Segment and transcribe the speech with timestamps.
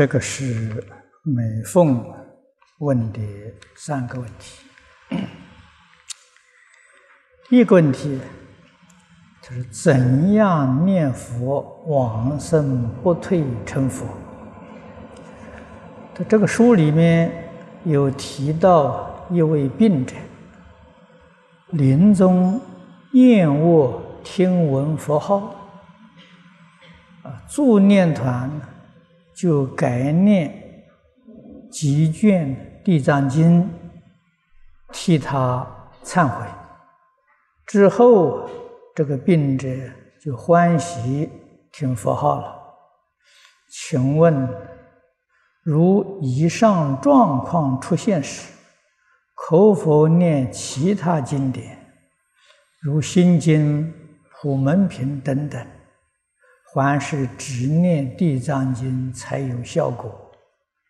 [0.00, 0.82] 这个是
[1.22, 2.02] 美凤
[2.78, 3.20] 问的
[3.76, 4.64] 三个问题。
[7.50, 8.18] 第 一个问题
[9.42, 14.06] 就是怎样念佛往生不退成佛？
[16.14, 17.30] 在这个书里面
[17.84, 20.16] 有提到一位病者，
[21.72, 22.58] 临终
[23.12, 25.54] 厌恶听闻佛号，
[27.22, 28.50] 啊，助念团。
[29.40, 30.52] 就改念
[31.70, 33.62] 几卷《地藏经》，
[34.92, 35.66] 替他
[36.04, 36.44] 忏悔。
[37.66, 38.46] 之后，
[38.94, 39.66] 这个病者
[40.22, 41.30] 就欢喜
[41.72, 42.54] 听佛号了。
[43.70, 44.46] 请问，
[45.62, 48.52] 如以上状况出现时，
[49.34, 51.78] 可否念其他经典，
[52.82, 53.84] 如《心经》
[54.42, 55.66] 《普门品》等等？
[56.72, 60.30] 凡是只念地藏经才有效果，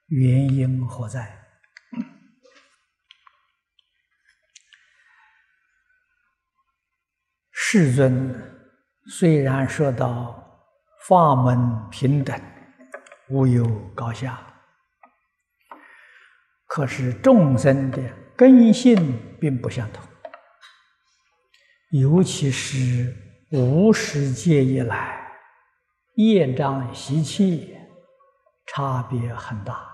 [0.09, 1.39] 原因何在？
[7.51, 8.35] 世尊
[9.07, 10.61] 虽然说到
[11.09, 12.39] 法门平等，
[13.31, 14.39] 无有高下，
[16.67, 18.03] 可是众生的
[18.37, 20.07] 根性并不相同，
[21.93, 23.17] 尤其是
[23.53, 25.20] 无始界以来。
[26.15, 27.77] 业障习气
[28.67, 29.89] 差别很大，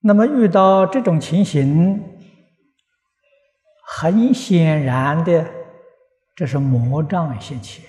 [0.00, 2.18] 那么遇到这种情形，
[3.86, 5.50] 很显然的，
[6.34, 7.84] 这是魔障现前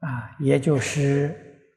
[0.00, 1.70] 啊，也就是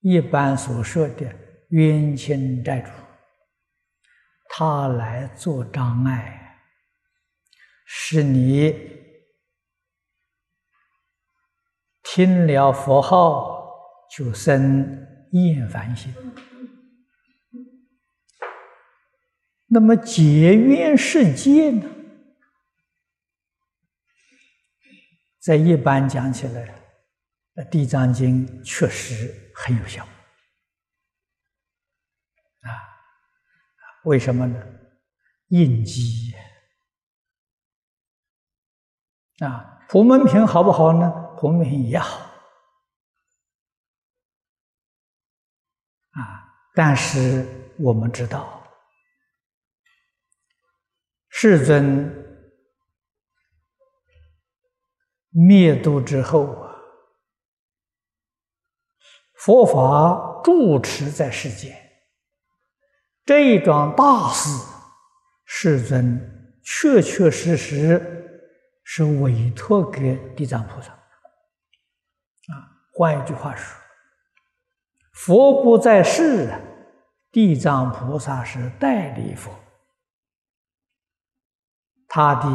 [0.00, 1.34] 一般所说的
[1.70, 2.90] 冤亲债主，
[4.48, 6.60] 他来做障碍，
[7.84, 9.05] 使你。
[12.16, 16.14] 听了佛号就生厌烦心，
[19.66, 21.86] 那么结缘世界呢？
[25.40, 26.82] 在一般讲起来，
[27.68, 30.02] 《地藏经》确实很有效
[32.62, 32.72] 啊！
[34.04, 34.66] 为什么呢？
[35.48, 36.32] 应机
[39.40, 39.74] 啊！
[39.88, 41.22] 普门品好不好呢？
[41.38, 42.18] 普门品也好
[46.12, 47.46] 啊，但是
[47.78, 48.66] 我们知道，
[51.28, 52.10] 世尊
[55.28, 56.74] 灭度之后啊，
[59.34, 61.76] 佛法住持在世间，
[63.26, 64.48] 这一桩大事，
[65.44, 68.15] 世尊确确实实
[68.88, 70.92] 是委托给地藏菩萨。
[70.92, 73.76] 啊换一句话说，
[75.12, 76.48] 佛不在世，
[77.32, 79.52] 地藏菩萨是代理佛，
[82.06, 82.48] 他的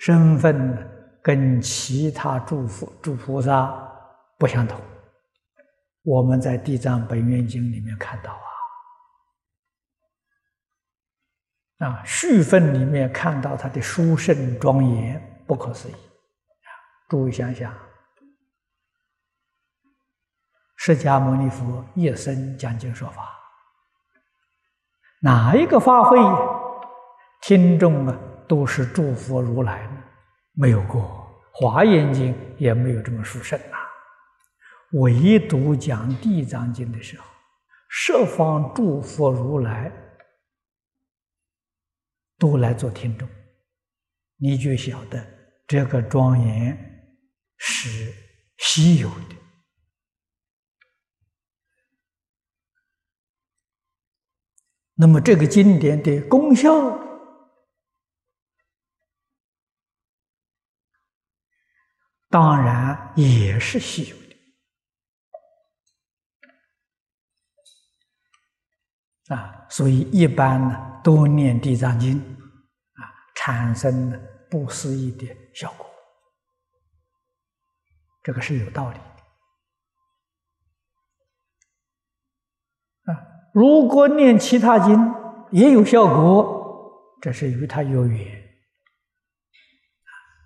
[0.00, 3.70] 身份跟其他诸佛、诸菩萨
[4.38, 4.80] 不相同。
[6.02, 8.32] 我们在《地藏本愿经》里面看到
[11.78, 16.68] 啊，啊，序分里面看到他的殊胜庄严，不可思议啊！
[17.08, 17.74] 诸位想想。
[20.76, 23.34] 释迦牟尼佛一生讲经说法，
[25.22, 26.18] 哪一个法会
[27.40, 28.16] 听众啊
[28.46, 30.04] 都是诸佛如来呢？
[30.52, 31.02] 没有过，
[31.52, 33.78] 《华严经》也没有这么殊胜啊。
[34.92, 37.24] 唯独讲《地藏经》的时候，
[37.88, 39.90] 十方诸佛如来
[42.38, 43.28] 都来做听众，
[44.36, 45.37] 你就晓得
[45.68, 46.76] 这个庄严
[47.58, 48.12] 是
[48.56, 49.36] 稀有的。
[54.94, 56.72] 那么这个经典的功效，
[62.28, 64.36] 当然也是稀有的
[69.36, 69.64] 啊。
[69.70, 73.06] 所以一般呢，多念地藏经啊，
[73.36, 74.18] 产生了
[74.50, 75.84] 不思议的效果，
[78.22, 78.98] 这个是有道理
[83.06, 83.18] 的啊。
[83.52, 84.96] 如果念其他经
[85.50, 88.40] 也有效果，这是与他有缘。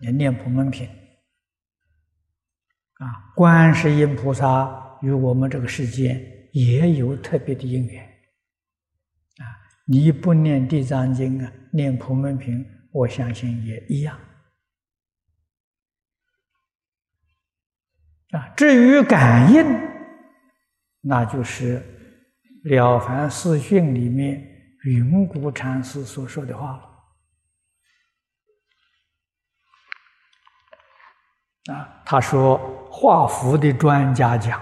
[0.00, 0.88] 啊，念普门品，
[2.94, 8.02] 啊，观世音菩萨与我们这个世间也有特别的因缘。
[8.02, 9.44] 啊，
[9.84, 14.18] 你不念地藏经啊，念普门品，我相信也一样。
[18.32, 19.64] 啊，至于感应，
[21.02, 21.80] 那就是
[22.70, 24.42] 《了凡四训》里面
[24.84, 26.88] 云谷禅师所说的话了。
[31.74, 32.58] 啊，他说
[32.90, 34.60] 画符的专家讲，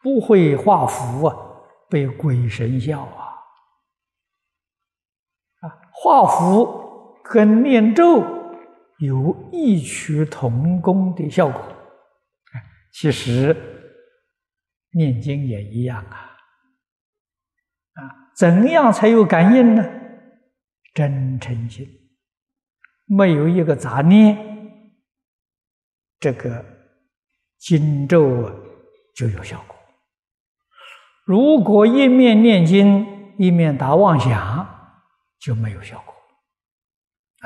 [0.00, 1.36] 不会画符啊，
[1.90, 3.24] 被鬼神笑啊。
[5.60, 8.22] 啊，画符跟念咒
[8.98, 11.60] 有异曲同工的效果。
[12.92, 13.56] 其实
[14.92, 16.36] 念经也一样啊。
[17.94, 18.00] 啊，
[18.36, 19.84] 怎样才有感应呢？
[20.94, 21.88] 真诚心，
[23.06, 24.36] 没有一个杂念。
[26.20, 26.64] 这个
[27.58, 28.54] 经咒啊，
[29.16, 29.76] 就有效果。
[31.24, 34.66] 如果一面念经，一面打妄想，
[35.40, 36.14] 就没有效果。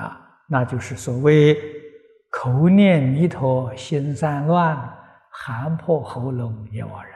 [0.02, 1.56] 啊，那就是所谓
[2.30, 4.95] 口念弥陀，心散乱，
[5.38, 7.14] 喊破喉咙也枉然。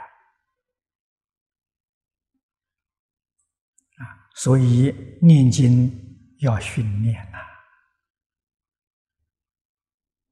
[3.96, 5.90] 啊，所以念经
[6.40, 7.38] 要训练呐。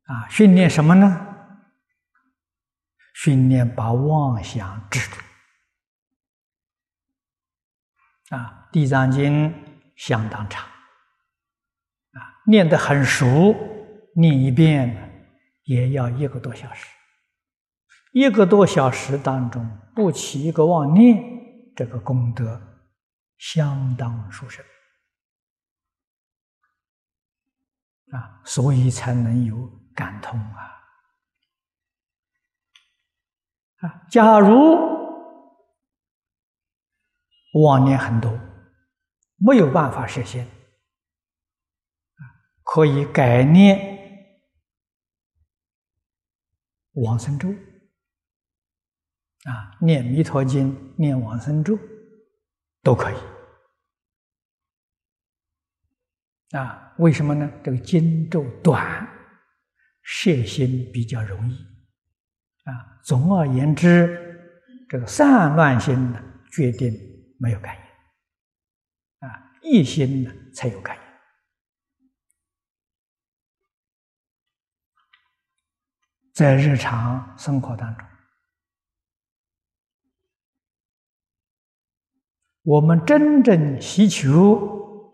[0.04, 1.24] 啊，训练什么呢？
[3.14, 5.20] 训练把妄想制住。
[8.36, 9.50] 啊，《地藏经》
[9.96, 10.62] 相当长，
[12.12, 13.54] 啊，念得很熟，
[14.14, 16.86] 念一遍也要一个多小时。
[18.18, 21.22] 一个多小时当中不起一个妄念，
[21.76, 22.60] 这个功德
[23.36, 24.64] 相当殊胜。
[28.10, 29.78] 啊，所以才能有。
[29.98, 30.62] 感通啊！
[33.78, 34.76] 啊，假如
[37.64, 38.30] 妄念很多，
[39.38, 40.48] 没有办法实现，
[42.62, 43.98] 可以改念
[46.92, 47.48] 往生咒，
[49.44, 51.78] 啊，念弥陀经、念往生咒
[52.82, 53.16] 都可以。
[56.56, 57.50] 啊，为什么呢？
[57.62, 59.06] 这个经咒短。
[60.10, 61.54] 摄心比较容易，
[62.64, 64.56] 啊，总而言之，
[64.88, 66.90] 这个散乱心呢，决定
[67.38, 67.82] 没有感应，
[69.28, 71.02] 啊，一心呢才有感应。
[76.32, 78.08] 在日常生活当中，
[82.68, 85.10] 我们真正祈求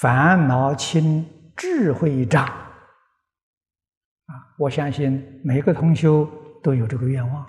[0.00, 2.46] 烦恼轻、智慧长。
[2.46, 6.24] 啊，我相信每个同修
[6.62, 7.44] 都有这个愿望，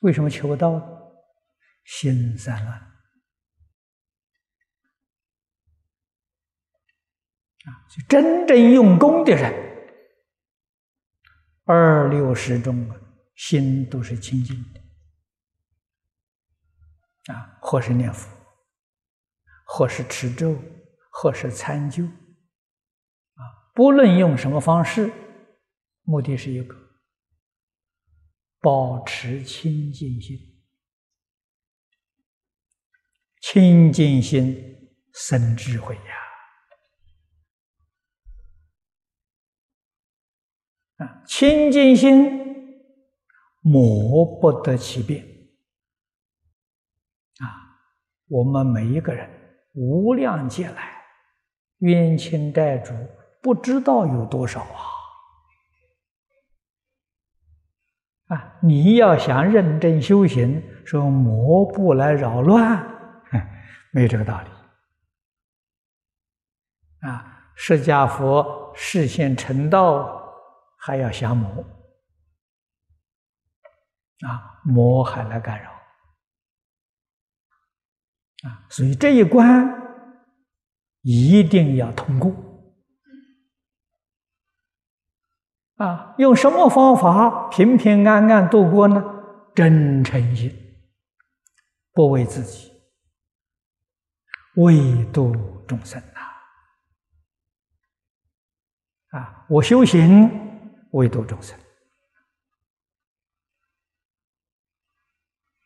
[0.00, 0.82] 为什么求不到？
[1.82, 2.76] 心散乱
[7.64, 7.68] 啊！
[7.88, 9.50] 就真正用功的人，
[11.64, 12.86] 二六十中，
[13.34, 14.79] 心都是清净的
[17.30, 18.28] 啊，或是念佛，
[19.64, 20.56] 或是持咒，
[21.10, 25.12] 或是参究啊，不论用什么方式。
[26.02, 26.74] 目的是一个，
[28.58, 30.36] 保持清净心，
[33.40, 36.02] 清净心生智慧呀！
[40.96, 42.84] 啊，清净心
[43.60, 45.24] 磨不得其变
[47.38, 47.78] 啊！
[48.30, 49.28] 我们每一个人
[49.74, 51.02] 无量劫来
[51.78, 52.94] 冤亲债主
[53.42, 54.86] 不知道有多少啊！
[58.36, 58.54] 啊！
[58.62, 62.80] 你要想认真修行，说魔不来扰乱，
[63.92, 64.50] 没有这个道理。
[67.08, 70.22] 啊，释迦佛视现成道，
[70.76, 71.50] 还要降魔，
[74.28, 75.72] 啊，魔还来干扰，
[78.42, 79.68] 啊，所以这一关
[81.02, 82.32] 一定要通过。
[85.76, 89.02] 啊，用什么方法平平安安度过呢？
[89.54, 90.50] 真诚心，
[91.92, 92.70] 不为自己，
[94.56, 95.34] 为度
[95.66, 96.20] 众生呐！
[99.18, 100.30] 啊，我修行
[100.92, 101.58] 为度众生，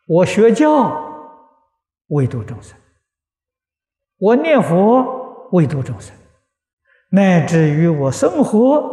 [0.07, 1.14] 我学教
[2.15, 2.77] 为度众生，
[4.19, 6.15] 我念佛为度众生，
[7.11, 8.93] 乃至于我生活。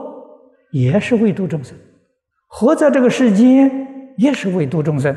[0.72, 1.78] 也是为度众生，
[2.48, 5.14] 活在这个世间也是为度众生，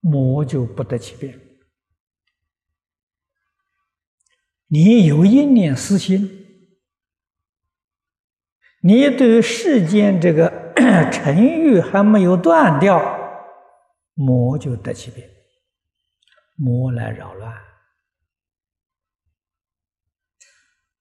[0.00, 1.38] 魔就不得其变。
[4.66, 6.28] 你有一念私心，
[8.82, 10.72] 你对世间这个
[11.12, 13.00] 尘欲还没有断掉，
[14.14, 15.30] 魔就得其变，
[16.54, 17.52] 魔来扰乱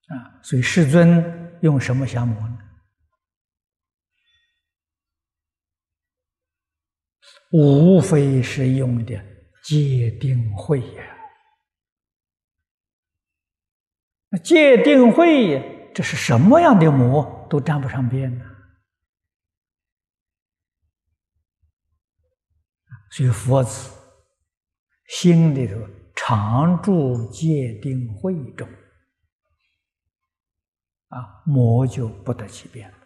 [0.07, 0.39] 啊！
[0.43, 2.57] 所以世尊用什么降魔呢？
[7.51, 9.13] 无非是用的
[9.63, 11.03] 戒定慧呀。
[14.29, 18.45] 那戒定慧，这是什么样的魔都沾不上边呢？
[23.11, 23.91] 所以佛子
[25.15, 25.75] 心里头
[26.15, 28.67] 常住戒定慧中，
[31.09, 32.97] 啊，魔就不得其便了。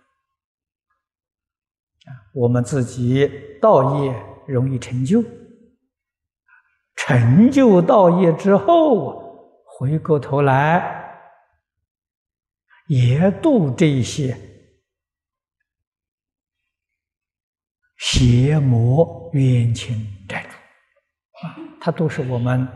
[2.33, 3.29] 我们自己
[3.61, 4.15] 道业
[4.47, 5.21] 容易成就，
[6.95, 10.95] 成就道业之后，回过头来。
[12.87, 14.35] 也度这些
[17.97, 19.93] 邪魔冤亲
[21.79, 22.67] 它，都是我们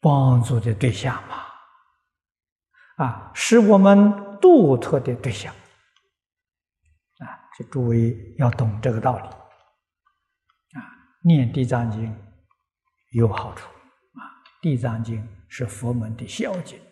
[0.00, 1.44] 帮助的对象嘛，
[3.04, 5.54] 啊，是我们度脱的对象
[7.18, 7.26] 啊，
[7.56, 9.26] 这诸位要懂这个道理
[10.78, 10.82] 啊。
[11.22, 12.14] 念地藏经
[13.12, 14.22] 有好处啊，
[14.60, 16.78] 地藏经是佛门的孝经。
[16.78, 16.82] 啊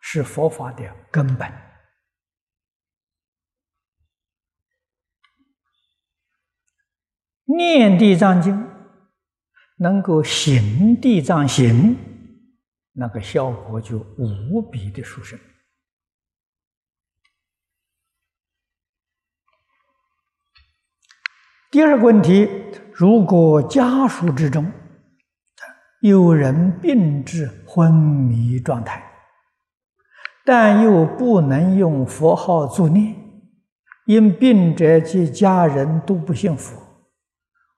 [0.00, 1.65] 是佛法的根本。
[7.46, 8.68] 念地藏经，
[9.78, 11.96] 能够行地藏行，
[12.92, 15.38] 那个效果就无比的殊胜。
[21.70, 22.48] 第二个问题，
[22.92, 24.70] 如果家属之中
[26.00, 29.02] 有人病至昏迷状态。
[30.48, 33.16] 但又不能用佛号助念，
[34.06, 36.85] 因病者及家人都不信佛，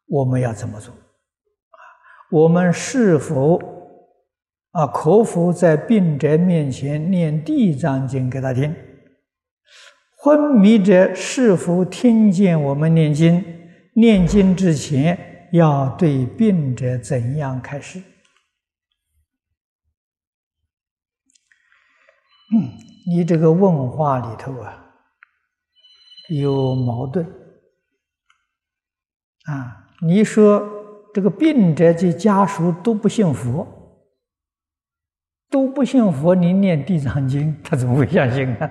[0.09, 0.93] 我们要怎么做？
[0.93, 1.79] 啊，
[2.31, 3.59] 我们是否
[4.71, 8.75] 啊可否在病者面前念地藏经给他听？
[10.17, 13.45] 昏迷者是否听见我们念经？
[13.95, 18.03] 念经之前要对病者怎样开示？
[23.07, 24.93] 你这个问话里头啊，
[26.29, 27.27] 有矛盾
[29.45, 29.88] 啊！
[30.01, 33.67] 你说这个病者及家属都不信佛，
[35.51, 38.71] 都不信佛，你念地藏经，他怎么会相信呢？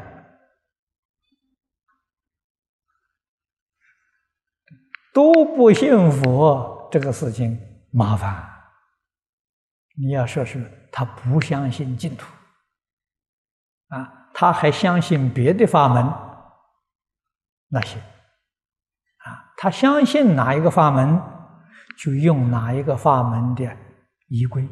[5.14, 7.60] 都不信佛，这个事情
[7.92, 8.48] 麻烦。
[9.98, 12.26] 你要说是他不相信净土。
[13.88, 16.06] 啊，他还相信别的法门，
[17.70, 18.00] 那行，
[19.58, 21.20] 他相信哪一个法门，
[21.98, 23.76] 就用哪一个法门的
[24.28, 24.64] 仪规，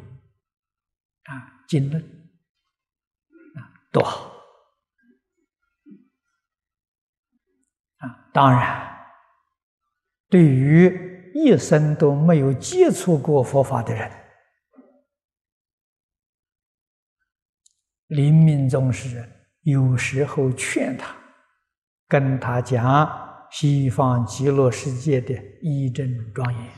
[1.24, 2.00] 啊，经论，
[3.56, 3.58] 啊，
[3.90, 4.30] 多好，
[7.98, 8.96] 啊，当然，
[10.28, 14.08] 对于一生都没有接触过佛法的人。
[18.06, 19.28] 临命终时，
[19.62, 21.12] 有时候劝他，
[22.06, 23.25] 跟他讲
[23.58, 25.32] 西方极乐世界的
[25.62, 26.72] 一真庄严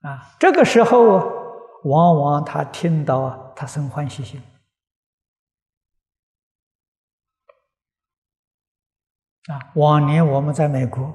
[0.00, 0.34] 啊。
[0.40, 1.20] 这个时候，
[1.84, 4.42] 往往他听到啊，他生欢喜心
[9.46, 9.70] 啊。
[9.76, 11.14] 往年我们在美国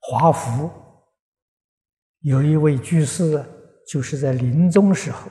[0.00, 0.70] 华府。
[2.20, 3.42] 有一位居士，
[3.86, 5.30] 就是在临终时候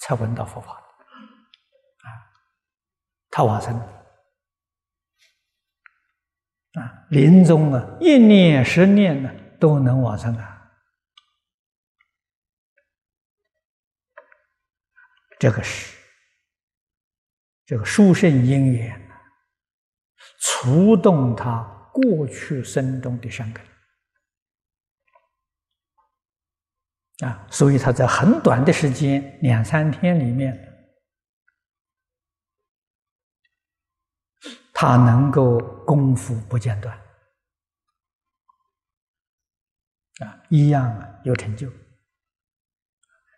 [0.00, 0.85] 才闻到佛法，
[3.36, 3.78] 他往生，
[6.72, 10.72] 啊，临终啊，一念十念呢都能往生啊，
[15.38, 15.94] 这个是
[17.66, 18.98] 这个殊胜因缘，
[20.40, 21.62] 触动他
[21.92, 23.62] 过去生中的善根。
[27.28, 30.65] 啊，所以他在很短的时间，两三天里面，
[34.78, 36.94] 他能够功夫不间断，
[40.20, 41.72] 啊，一样有成就。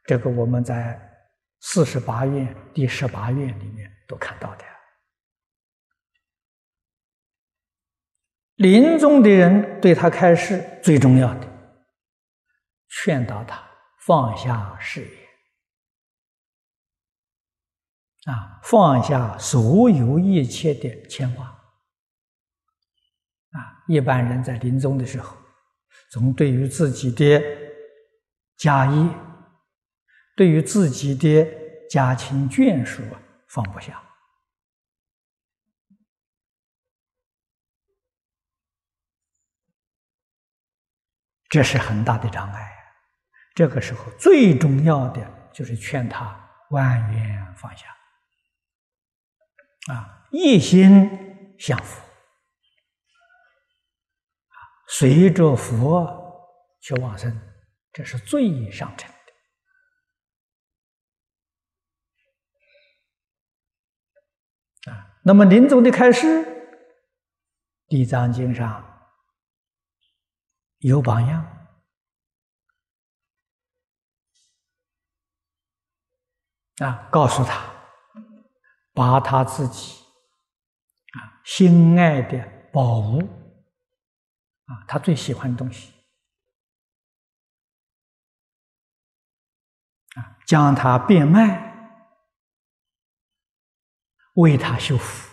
[0.05, 1.01] 这个我们在
[1.61, 4.65] 四十八愿第十八愿里面都看到的。
[8.57, 11.47] 临终的人对他开示，最重要的
[12.89, 13.65] 劝导他。
[14.01, 15.18] 放下事业
[18.29, 21.47] 啊，放下所有一切的牵挂。
[21.47, 25.35] 啊，一般人在临终的时候，
[26.11, 27.43] 总对于自己的
[28.59, 29.09] 家业，
[30.37, 31.51] 对于自己的
[31.89, 33.03] 家亲眷属
[33.49, 33.99] 放不下，
[41.49, 42.75] 这是很大的障碍。
[43.55, 46.39] 这个时候最重要的就是劝他
[46.71, 47.87] 万缘放下，
[49.89, 52.03] 啊，一心向佛。
[54.91, 56.07] 随着佛
[56.81, 57.39] 去往生，
[57.93, 59.11] 这是最上乘
[64.85, 65.21] 的啊。
[65.25, 66.27] 那么临终的开始，
[67.87, 69.11] 《地藏经》上
[70.79, 71.69] 有榜样
[76.79, 77.78] 啊，告诉他
[78.99, 80.03] 把他自己
[81.13, 83.23] 啊心爱的宝物。
[84.67, 85.95] 啊，他最喜欢的东西，
[90.15, 91.97] 啊，将它变卖，
[94.35, 95.31] 为他修福，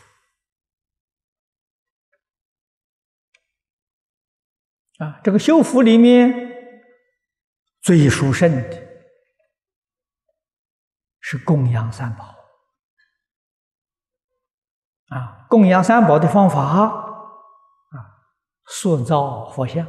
[5.00, 6.31] 啊，这个修福里面
[7.81, 8.88] 最殊胜的
[11.19, 12.35] 是供养三宝，
[15.17, 17.01] 啊，供养三宝的方法啊。
[18.67, 19.86] 塑造佛像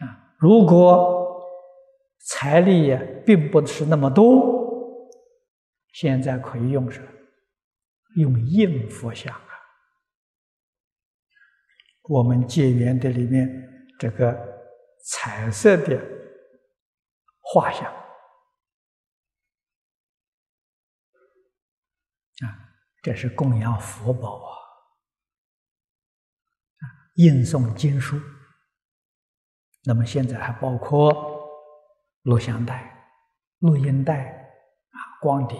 [0.00, 0.34] 啊！
[0.38, 1.46] 如果
[2.20, 4.98] 财力也并不是那么多，
[5.92, 7.08] 现在可以用什么？
[8.16, 9.50] 用印佛像啊！
[12.04, 13.46] 我们戒缘的里面
[13.98, 14.34] 这个
[15.04, 16.02] 彩色的
[17.42, 17.92] 画像
[22.40, 22.64] 啊。
[23.02, 24.50] 这是供养佛宝啊，
[26.78, 26.84] 啊，
[27.14, 28.20] 印诵经书。
[29.84, 31.48] 那么现在还包括
[32.22, 33.14] 录像带、
[33.60, 34.32] 录音带
[34.90, 35.58] 啊、光碟，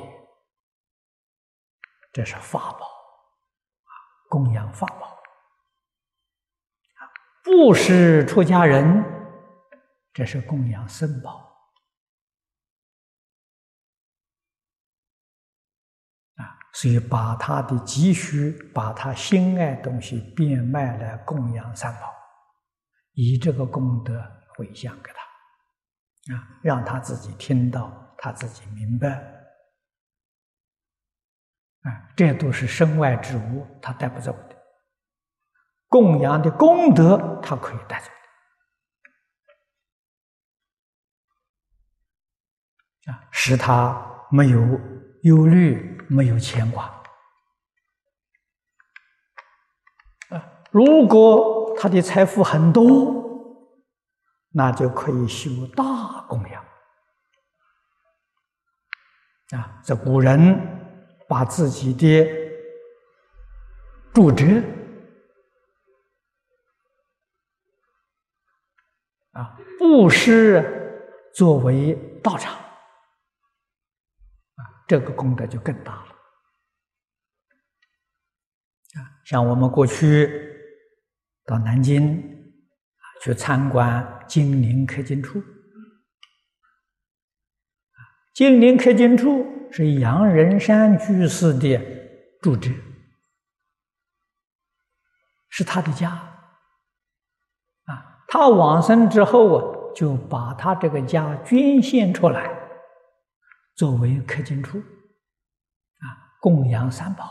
[2.12, 3.90] 这是法宝啊，
[4.28, 7.00] 供养法宝啊，
[7.44, 9.02] 布施出家人，
[10.12, 11.47] 这是供养僧宝。
[16.38, 22.00] 啊所以，把他的积蓄，把他心爱东西变卖来供养三宝，
[23.14, 24.14] 以这个功德
[24.56, 29.08] 回向给他，啊，让他自己听到，他自己明白，
[31.82, 34.56] 啊，这都是身外之物，他带不走的。
[35.88, 38.10] 供养的功德，他可以带走，
[43.32, 44.60] 使他没有
[45.22, 45.97] 忧虑。
[46.08, 46.84] 没有牵挂
[50.30, 50.50] 啊！
[50.70, 53.14] 如果他的财富很多，
[54.50, 56.64] 那就可以修大供养
[59.50, 59.80] 啊！
[59.84, 60.58] 这古人
[61.28, 62.26] 把自己的
[64.12, 64.44] 住宅
[69.32, 72.57] 啊布施作为道场。
[74.88, 76.08] 这个功德就更大了
[78.94, 79.04] 啊！
[79.26, 80.28] 像我们过去
[81.44, 85.42] 到南京啊去参观金陵刻经处，
[88.32, 91.78] 金陵刻经处是杨仁山居士的
[92.40, 92.74] 住址，
[95.50, 96.10] 是他的家
[97.84, 98.24] 啊。
[98.26, 102.57] 他往生之后啊，就把他这个家捐献出来。
[103.78, 106.04] 作为刻经处啊，
[106.40, 107.24] 供养三宝。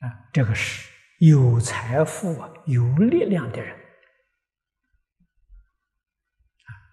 [0.00, 3.78] 啊，这个是有财富啊、有力量的人，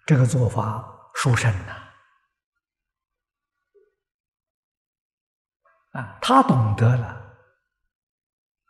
[0.06, 1.72] 这个做法殊胜呐。
[5.92, 7.38] 啊，他懂得了，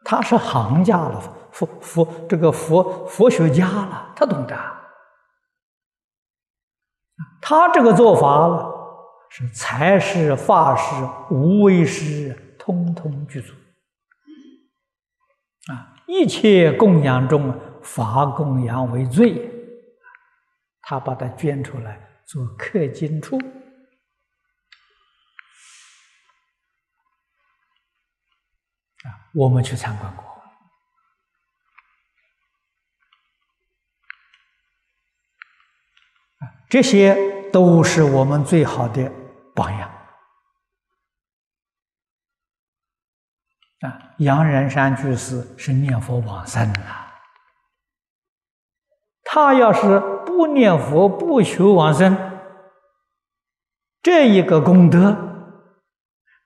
[0.04, 4.79] 他是行家了，佛佛这个佛佛学家了，他懂得。
[7.40, 8.70] 他这个做法，
[9.28, 13.54] 是财施、法施、无为施，通通具足。
[15.72, 19.48] 啊，一切供养中，法供养为最。
[20.83, 23.38] 他把它捐出来做刻金处。
[29.04, 30.24] 啊，我们去参观过。
[36.38, 37.28] 啊，这些。
[37.52, 39.11] 都是我们最好的
[39.56, 39.90] 榜样。
[43.80, 46.80] 啊，杨仁山居士是念佛往生的，
[49.24, 52.16] 他要是不念佛不求往生，
[54.00, 55.16] 这一个功德，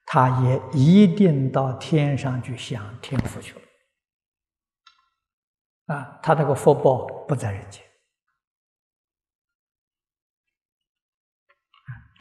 [0.06, 3.60] 他也一定到天上去享天福去了。
[5.94, 7.83] 啊，他这个福报不在人间。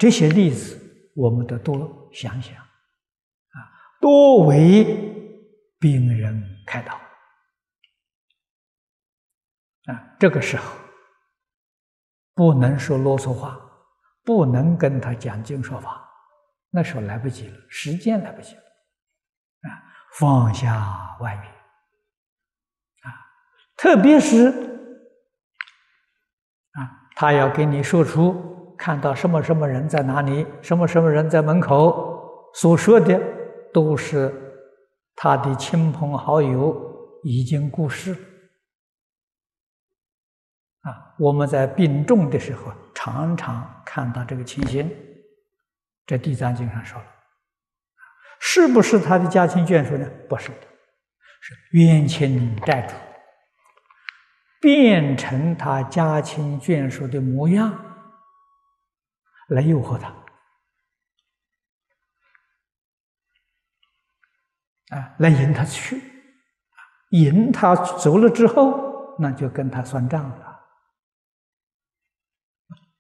[0.04, 0.78] 这些例子，
[1.16, 3.56] 我们得多想想，啊，
[4.02, 4.84] 多为
[5.80, 6.96] 病人开导，
[9.86, 10.76] 啊，这个时候
[12.34, 13.58] 不能说啰嗦话，
[14.26, 16.06] 不能跟他讲经说法，
[16.70, 19.70] 那时候来不及了，时间来不及了，啊，
[20.20, 21.50] 放下外面，
[23.04, 23.08] 啊，
[23.78, 24.50] 特别是
[26.74, 28.52] 啊，他要给你说出。
[28.84, 33.17] 看到什么什么人在哪里，什么什么人在门口，所说的
[33.74, 34.30] 都是
[35.15, 36.76] 他的亲朋好友
[37.24, 38.12] 已经过世
[40.82, 41.15] 啊！
[41.17, 44.91] 我们在病重的时候，常常看到这个情形。
[46.06, 47.06] 在《地藏经》上说了，
[48.41, 50.06] 是不是他的家亲眷属呢？
[50.28, 50.67] 不是的，
[51.39, 52.96] 是冤亲债主
[54.60, 57.74] 变成他家亲眷属的模样。
[59.50, 60.08] 来诱惑他，
[64.96, 66.02] 啊，来引他去，
[67.12, 70.62] 引他走了之后，那就跟他算账了。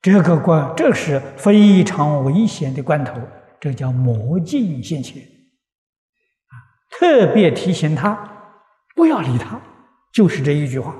[0.01, 3.21] 这个关，这是非常危险的关头，
[3.59, 6.53] 这叫魔镜现前，啊，
[6.89, 8.13] 特别提醒他
[8.95, 9.59] 不要理他，
[10.11, 10.93] 就是这一句话，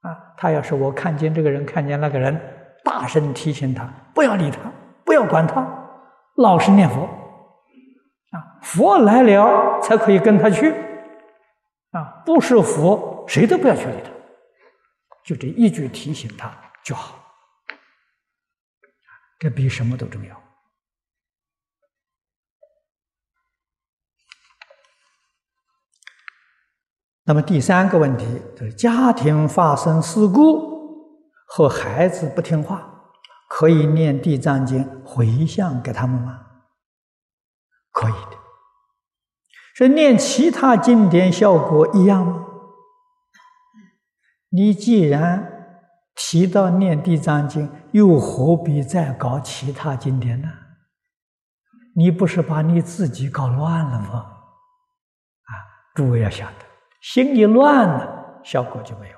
[0.00, 2.57] 啊，他要是我看见这个人，看见那个人。
[2.88, 4.58] 大声提醒他，不要理他，
[5.04, 5.62] 不要管他，
[6.36, 7.02] 老实念佛
[8.30, 8.58] 啊！
[8.62, 10.70] 佛来了才可以跟他去
[11.92, 12.22] 啊！
[12.24, 14.10] 不是佛，谁都不要去理他，
[15.22, 16.50] 就这一句提醒他
[16.82, 17.14] 就好。
[19.38, 20.42] 这比什么都重要。
[27.24, 28.24] 那么第三个问题
[28.56, 30.77] 就是家庭发生事故。
[31.50, 32.88] 和孩子不听话，
[33.48, 36.40] 可以念地藏经回向给他们吗？
[37.90, 38.36] 可以的。
[39.74, 42.44] 说念其他经典效果一样吗？
[44.50, 45.80] 你既然
[46.14, 50.48] 提到念地藏经，又何必再搞其他经典呢？
[51.96, 54.14] 你不是把你自己搞乱了吗？
[54.18, 55.50] 啊，
[55.94, 56.66] 诸位要晓得，
[57.00, 59.17] 心一乱了，效果就没有。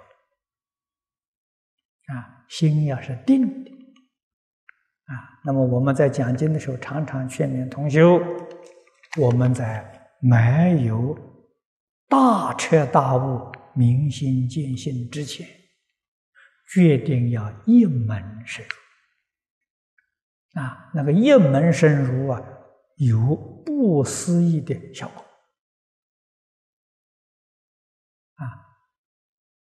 [2.11, 3.71] 啊，心要是定的，
[5.05, 8.21] 啊，那么我们在讲经的时候，常常劝勉同修，
[9.21, 11.17] 我们在没有
[12.09, 15.47] 大彻大悟、明心见性之前，
[16.75, 20.61] 决定要一门深入。
[20.61, 22.43] 啊，那个一门深入啊，
[22.97, 25.25] 有不思议的效果。
[28.35, 28.43] 啊，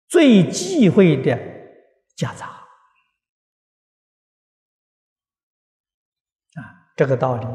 [0.09, 1.52] 最忌讳的。
[2.23, 2.47] 夹杂
[6.55, 6.63] 啊，
[6.95, 7.47] 这个道理，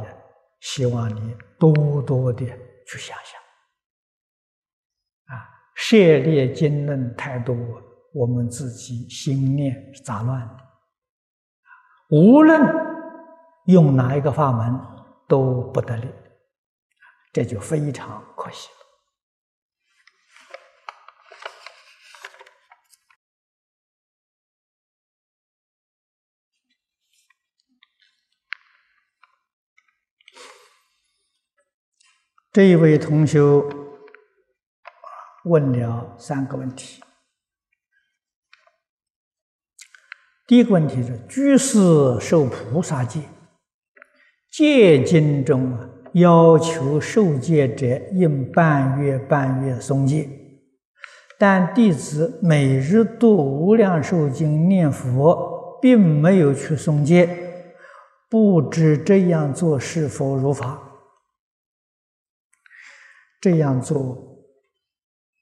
[0.59, 2.45] 希望你多多的
[2.85, 3.39] 去想想
[5.33, 5.47] 啊。
[5.73, 7.55] 涉猎经论太多，
[8.13, 10.57] 我们自己心念杂乱的，
[12.09, 12.59] 无论
[13.67, 14.77] 用哪一个法门
[15.29, 16.13] 都不得力，
[17.31, 18.67] 这就非常可惜。
[32.57, 33.63] 这一位同修
[35.43, 36.99] 问了三个问题。
[40.47, 41.77] 第一个问题是：居士
[42.19, 43.21] 受菩萨戒，
[44.51, 50.27] 戒经中啊要求受戒者应半月半月诵戒，
[51.37, 57.29] 但弟子每日读无量寿经念佛，并没有去诵戒，
[58.27, 60.85] 不知这样做是否如法？
[63.39, 64.15] 这样做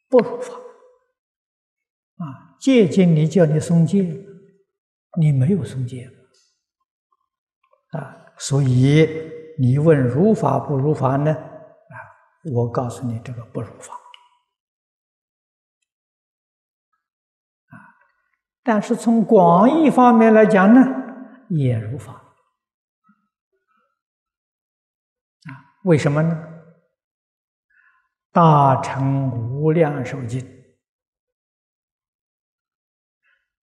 [0.10, 0.54] 不如法
[2.18, 2.58] 啊！
[2.60, 4.04] 戒经你叫你诵戒，
[5.20, 6.10] 你没有诵戒
[7.92, 9.08] 啊，所以
[9.60, 11.34] 你问如法不如法呢？
[11.34, 11.96] 啊，
[12.54, 13.94] 我告诉你，这个不如法
[17.68, 17.80] 啊。
[18.64, 20.82] 但是从广义方面来讲呢，
[21.50, 22.14] 也如法。
[25.44, 26.52] 啊，为什么呢？
[28.36, 30.46] 大乘无量寿经。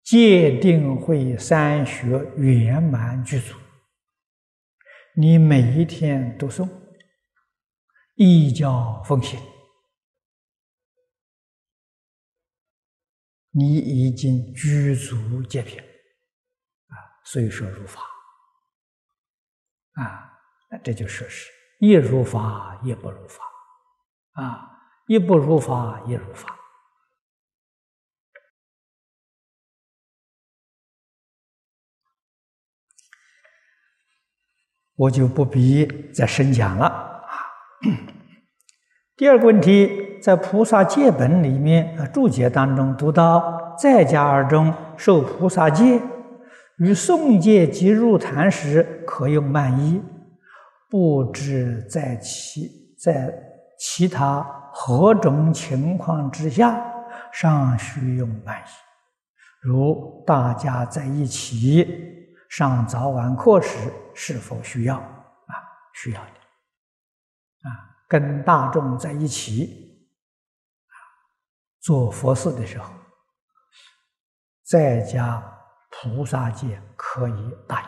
[0.01, 2.07] 戒定慧三学
[2.37, 3.53] 圆满具足，
[5.13, 6.69] 你每一天读诵，
[8.15, 9.37] 一教奉行，
[13.49, 17.99] 你已经具足戒品啊，所以说如法。
[19.95, 20.31] 啊，
[20.69, 21.51] 那这就说是。
[21.79, 23.43] 一如法，也不如法，
[24.33, 24.69] 啊，
[25.07, 26.57] 一不如法，一如法。
[34.95, 37.21] 我就不必再深讲了啊。
[39.15, 45.99] 第二个问题，在《菩萨戒本》里面啊注解当中读到，在家而中受菩萨戒，
[46.77, 50.03] 与诵戒及入坛时可用慢衣。
[50.87, 53.50] 不知在其在
[53.83, 56.79] 其他何种情况之下
[57.33, 58.69] 尚需用慢衣？
[59.59, 64.97] 如大家在一起上早晚课时，是否需要？
[64.97, 65.53] 啊，
[65.95, 66.29] 需要的。
[67.67, 70.07] 啊，跟大众在一起
[70.85, 70.93] 啊
[71.79, 72.93] 做佛事的时候，
[74.63, 75.43] 在家
[75.89, 77.85] 菩萨界可以大意。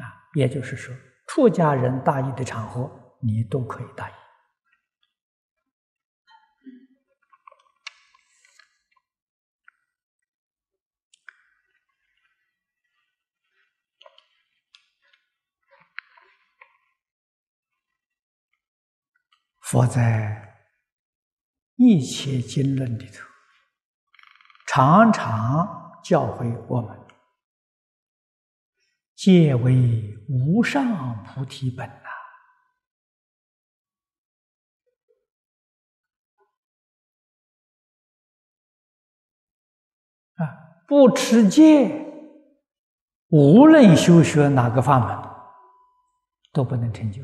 [0.00, 0.94] 啊，也就是说。
[1.26, 4.12] 出家人大意的场合，你都可以大意。
[19.72, 20.54] 佛在
[21.76, 23.26] 一切经论里头，
[24.66, 26.94] 常常教诲我们。
[29.14, 31.94] 皆为无上菩提本呐！
[40.34, 41.88] 啊，不持戒，
[43.28, 45.30] 无论修学哪个法门，
[46.52, 47.22] 都不能成就。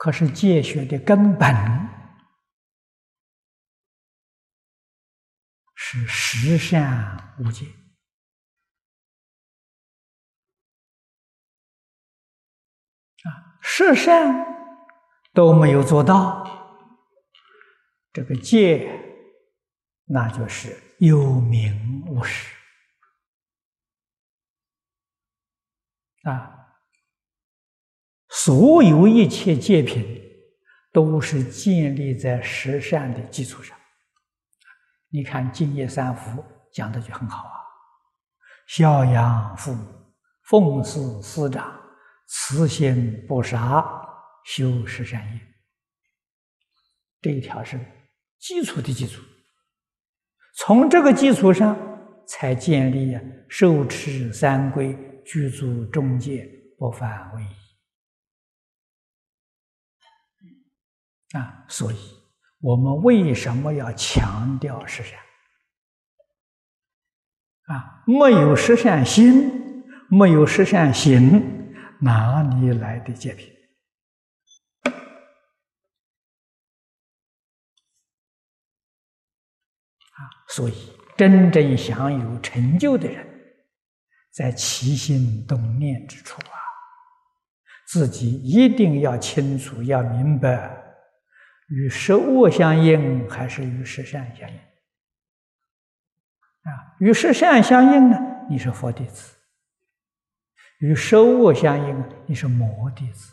[0.00, 1.54] 可是戒学的根本。
[5.74, 7.66] 是十善无戒
[13.24, 14.46] 啊，十善
[15.34, 16.44] 都没有做到，
[18.12, 18.88] 这个戒
[20.04, 22.54] 那就是有名无实
[26.22, 26.59] 啊。
[28.42, 30.18] 所有一切戒品
[30.92, 33.76] 都是建立在十善的基础上。
[35.10, 36.40] 你看《净业三福》
[36.72, 37.52] 讲的就很好啊，
[38.66, 39.84] 孝养父母，
[40.44, 41.70] 奉事师长，
[42.28, 43.84] 慈心不杀，
[44.46, 45.40] 修十善业。
[47.20, 47.78] 这一条是
[48.38, 49.20] 基础的基础，
[50.56, 51.76] 从这个基础上
[52.26, 53.18] 才建立
[53.50, 56.48] 受持三规，具足中戒，
[56.78, 57.46] 不犯违
[61.32, 61.96] 啊，所以。
[62.62, 65.18] 我们为什么要强调实善？
[67.74, 73.50] 啊，没有实善心，没有实善行，哪里来的戒品？
[74.82, 74.92] 啊，
[80.50, 80.74] 所以
[81.16, 83.26] 真正享有成就的人，
[84.34, 86.60] 在起心动念之处啊，
[87.86, 90.79] 自己一定要清楚，要明白。
[91.70, 94.56] 与十恶相应，还是与十善相应？
[96.62, 98.18] 啊，与十善相应呢？
[98.50, 99.36] 你是佛弟子；
[100.80, 103.32] 与十恶相应，你是魔弟子。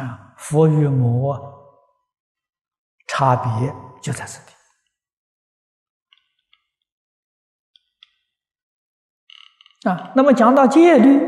[0.00, 1.38] 啊，佛与魔
[3.08, 4.52] 差别就在此地。
[9.90, 11.20] 啊，那么讲到戒律，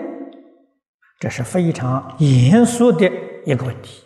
[1.18, 3.10] 这是非常严肃的
[3.44, 4.05] 一个问题。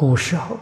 [0.00, 0.56] 古时候，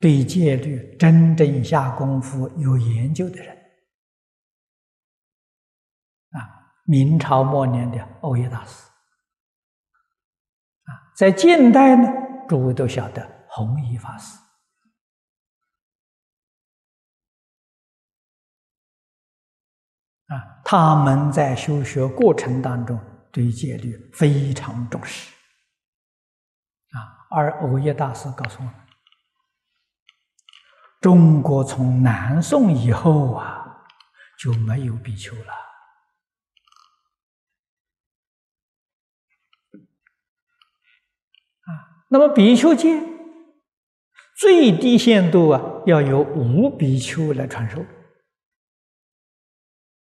[0.00, 3.54] 对戒律真正下功夫、有研究的人，
[6.30, 8.88] 啊，明朝末年的欧耶大师，
[10.84, 12.08] 啊，在近代呢，
[12.48, 14.38] 诸位都晓得弘一法师，
[20.28, 22.98] 啊，他们在修学过程当中
[23.30, 25.30] 对戒律非常重视。
[26.92, 28.74] 啊，而欧耶大师告诉我们，
[31.00, 33.84] 中国从南宋以后啊
[34.38, 35.52] 就没有比丘了。
[41.66, 41.68] 啊，
[42.08, 43.02] 那么比丘戒
[44.38, 47.84] 最低限度啊要由五比丘来传授，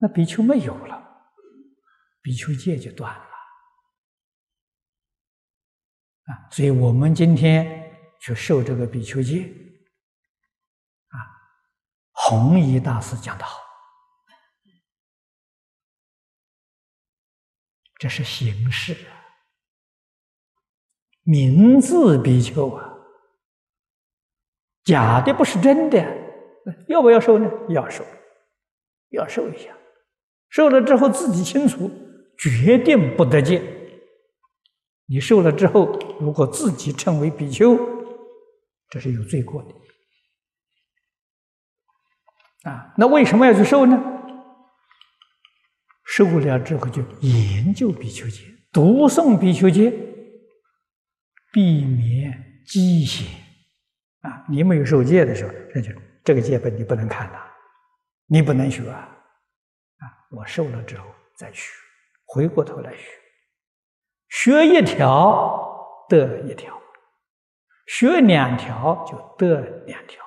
[0.02, 1.00] 那比丘没有了，
[2.22, 3.22] 比丘戒就断了。
[6.24, 9.44] 啊，所以我们今天去受这个比丘戒，
[11.06, 11.14] 啊，
[12.10, 13.60] 弘一大师讲的好，
[18.00, 19.14] 这是形式啊，
[21.22, 22.92] 名字比丘啊，
[24.82, 25.98] 假的不是真的，
[26.88, 27.48] 要不要受呢？
[27.68, 28.04] 要受，
[29.10, 29.76] 要受一下，
[30.52, 31.90] 受了之后自己清楚，
[32.38, 33.62] 决定不得戒。
[35.06, 37.78] 你受了之后，如果自己称为比丘，
[38.90, 39.74] 这是有罪过的
[42.70, 42.92] 啊。
[42.98, 43.98] 那为什么要去受呢？
[46.04, 49.90] 受不了之后就研究比丘戒，读诵比丘戒，
[51.50, 53.24] 避免积邪
[54.20, 54.44] 啊。
[54.50, 55.90] 你没有受戒的时候，那就
[56.22, 57.38] 这个戒本你不能看的，
[58.26, 59.11] 你不能学啊。
[60.32, 61.70] 我受了之后再学，
[62.24, 63.06] 回过头来学。
[64.28, 66.80] 学一条得一条，
[67.86, 70.24] 学两条就得两条。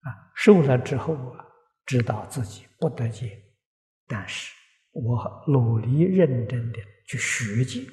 [0.00, 1.44] 啊，受了之后啊，
[1.84, 3.38] 知道自己不得戒，
[4.06, 4.54] 但是
[4.92, 7.86] 我努力认真的去学戒，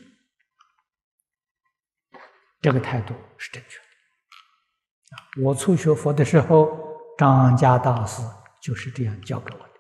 [2.62, 5.43] 这个态度是正确的。
[5.43, 8.21] 我初学佛的时候，张家大师
[8.65, 9.73] 就是这样教给我的。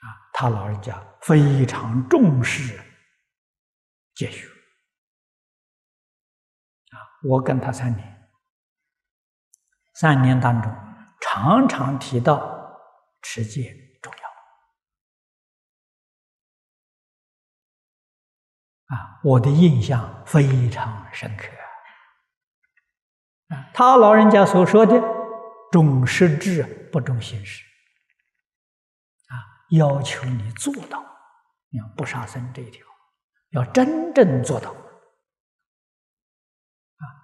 [0.00, 2.76] 啊，他老人家非常重视
[4.16, 4.48] 戒学。
[6.90, 8.28] 啊，我跟他三年，
[9.94, 10.68] 三年当中
[11.20, 12.76] 常常提到
[13.22, 14.18] 持戒重要。
[18.96, 21.46] 啊，我的印象非常深刻。
[23.48, 25.02] 啊，他老人家所说的
[25.72, 27.64] 重实质不重形式。
[29.28, 29.34] 啊
[29.70, 31.04] 要求你做到，
[31.70, 32.84] 你看不杀生这一条，
[33.50, 34.74] 要真正做到啊！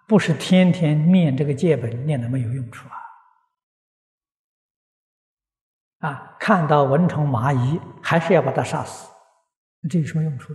[0.06, 2.86] 不是天天念这个戒本念的没有用处
[6.00, 6.08] 啊！
[6.08, 9.10] 啊，看到蚊虫蚂蚁还是要把它杀死，
[9.88, 10.52] 这有什么用处？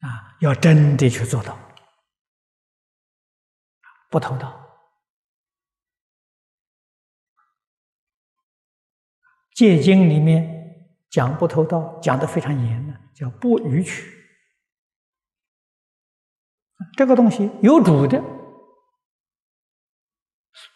[0.00, 1.58] 啊，要真的去做到，
[4.10, 4.64] 不偷盗。
[9.54, 14.14] 戒经里面讲不偷盗，讲的非常严呢，叫不逾取。
[16.94, 18.22] 这个东西有主的，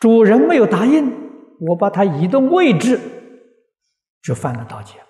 [0.00, 1.12] 主人没有答应，
[1.60, 2.98] 我把它移动位置，
[4.22, 5.06] 就犯了盗窃了。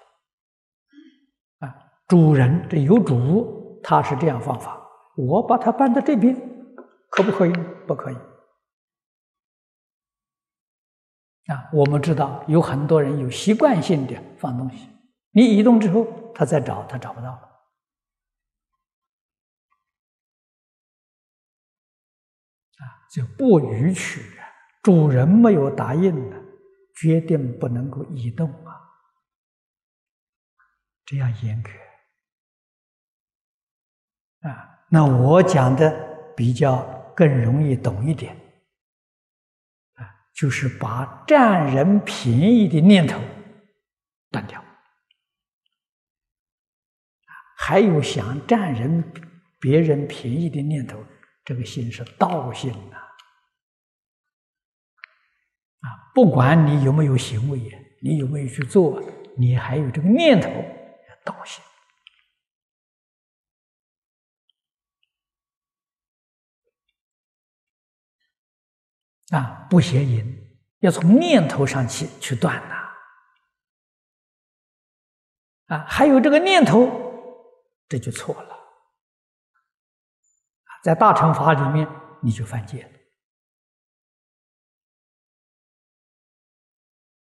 [1.61, 1.75] 啊，
[2.09, 4.81] 主人这有主，他是这样方法，
[5.17, 6.35] 我把它搬到这边，
[7.11, 7.53] 可不可以？
[7.87, 8.15] 不可以。
[11.47, 14.89] 啊，我们知道有很多人有习惯性的放东西，
[15.33, 17.39] 你移动之后，他再找，他找不到了。
[22.79, 24.21] 啊，就不允许
[24.83, 26.37] 主人没有答应的，
[26.95, 28.81] 决定不能够移动啊，
[31.05, 31.71] 这样严格。
[34.41, 35.91] 啊，那我讲的
[36.37, 36.83] 比较
[37.15, 38.35] 更容易懂一点。
[39.95, 43.21] 啊就是把占人便宜的念头
[44.31, 44.65] 断掉，
[47.59, 49.05] 还有想占人
[49.59, 51.05] 别人便宜的念头，
[51.45, 52.97] 这个心是道心呐！
[55.81, 57.61] 啊，不管你有没有行为，
[58.01, 59.03] 你有没有去做，
[59.37, 60.49] 你还有这个念头，
[61.23, 61.63] 道心。
[69.31, 70.25] 啊，不邪淫，
[70.81, 72.75] 要从念头上去去断呐！
[75.67, 76.89] 啊，还有这个念头，
[77.89, 78.57] 这就错了。
[80.83, 81.87] 在大乘法里面，
[82.23, 82.91] 你就犯戒了。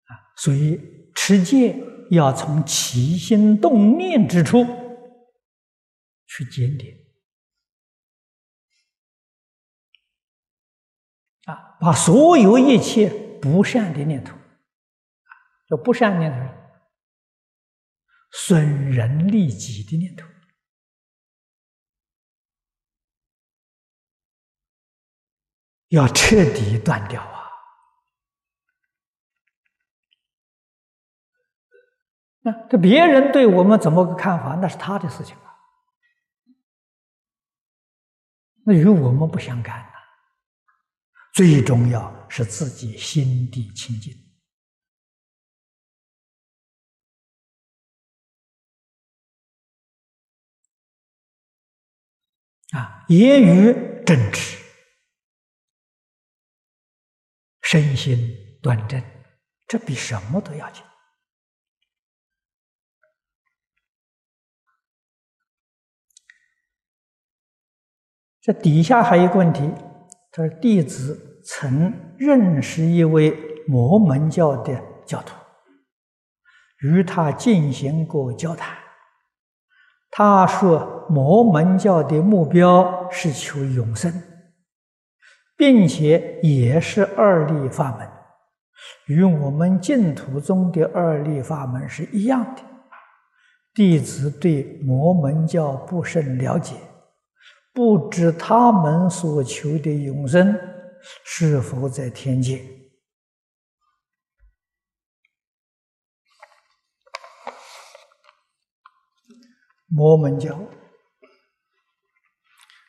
[0.06, 1.76] 啊，所以持戒
[2.10, 4.66] 要从起心动念之处
[6.26, 6.98] 去检点。
[11.82, 13.10] 把所有一切
[13.42, 14.38] 不善的念头，
[15.68, 16.48] 叫不善念头，
[18.32, 20.28] 损人利己的念头，
[25.88, 27.50] 要彻底断掉啊！
[32.42, 35.58] 那这别人对我们怎么个看法，那是他的事情啊，
[38.66, 40.01] 那与我们不相干呐。
[41.34, 44.14] 最重要是自己心地清净
[52.72, 54.58] 啊，言语正直，
[57.62, 59.02] 身心端正，
[59.68, 60.84] 这比什么都要紧。
[68.40, 69.60] 这底下还有一个问题，
[70.32, 75.36] 他说：“弟子曾认识一位摩门教的教徒，
[76.80, 78.78] 与他进行过交谈。
[80.10, 84.12] 他说，摩门教的目标是求永生，
[85.58, 88.10] 并且也是二力法门，
[89.08, 92.62] 与我们净土中的二力法门是一样的。
[93.74, 96.76] 弟子对摩门教不甚了解。”
[97.74, 100.54] 不知他们所求的永生
[101.24, 102.68] 是否在天界？
[109.94, 110.58] 摩门教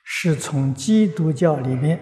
[0.04, 1.98] 是从基督教里面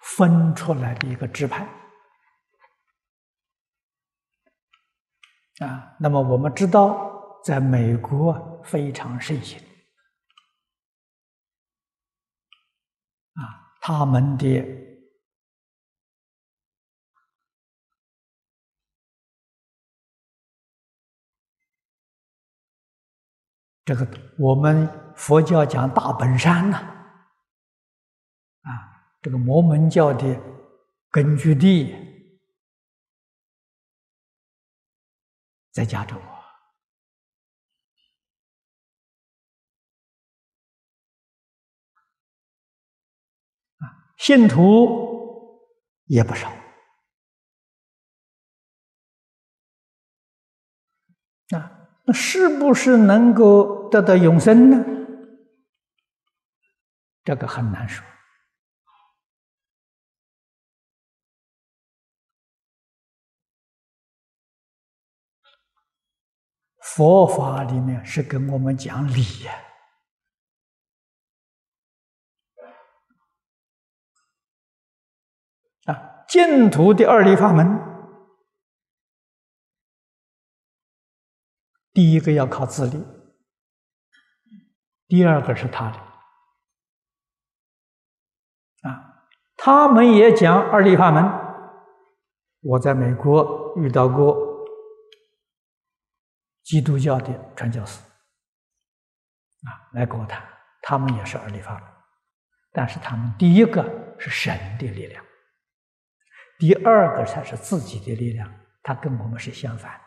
[0.00, 1.87] 分出来的一个支派。
[5.58, 9.58] 啊，那么我们知道，在美国非常盛行。
[13.34, 14.64] 啊，他们的
[23.84, 24.06] 这个，
[24.38, 26.76] 我们佛教讲大本山呐，
[28.62, 28.70] 啊，
[29.20, 30.40] 这个摩门教的
[31.10, 32.07] 根据地。
[35.70, 36.42] 在加州啊，
[43.78, 43.82] 啊，
[44.16, 45.60] 信徒
[46.06, 46.50] 也不少，
[51.56, 54.84] 啊，那是不是能够得到永生呢？
[57.22, 58.04] 这个很难说。
[66.94, 69.52] 佛法里面是跟我们讲理呀，
[75.84, 77.66] 啊，净土的二力法门，
[81.92, 83.04] 第一个要靠自力，
[85.06, 85.98] 第二个是他的，
[88.88, 91.22] 啊，他们也讲二力法门，
[92.62, 94.47] 我在美国遇到过。
[96.68, 97.98] 基督教的传教士
[99.62, 100.46] 啊，来跟我谈，
[100.82, 101.82] 他们也是二力法，
[102.72, 103.82] 但是他们第一个
[104.18, 105.24] 是神的力量，
[106.58, 109.98] 第二个才是自己的力量，他跟我们是相反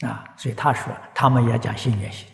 [0.00, 0.08] 的。
[0.08, 2.28] 啊，所以他说他们也讲信念性，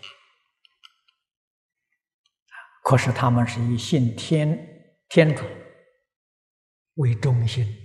[2.83, 4.59] 可是他们是以信天
[5.11, 5.45] 天主
[6.95, 7.77] 为中心。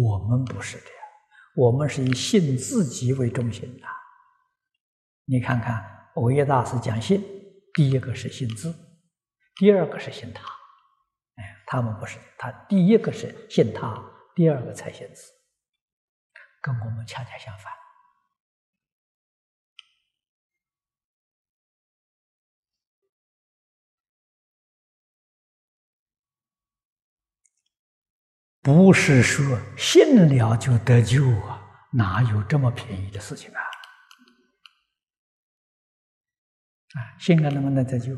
[0.00, 0.96] 我们不是这样，
[1.54, 3.86] 我们是以信自己为中心的。
[5.26, 5.84] 你看看，
[6.14, 7.22] 欧耶大师讲信，
[7.74, 8.74] 第一个是信自，
[9.56, 10.42] 第二个是信他。
[11.36, 14.02] 哎，他们不是，他第一个是信他，
[14.34, 15.30] 第二个才信自，
[16.62, 17.81] 跟我们恰恰相反。
[28.62, 31.60] 不是说信了就得救啊，
[31.92, 33.60] 哪有这么便宜的事情啊？
[36.94, 38.16] 啊，信了能不能得救？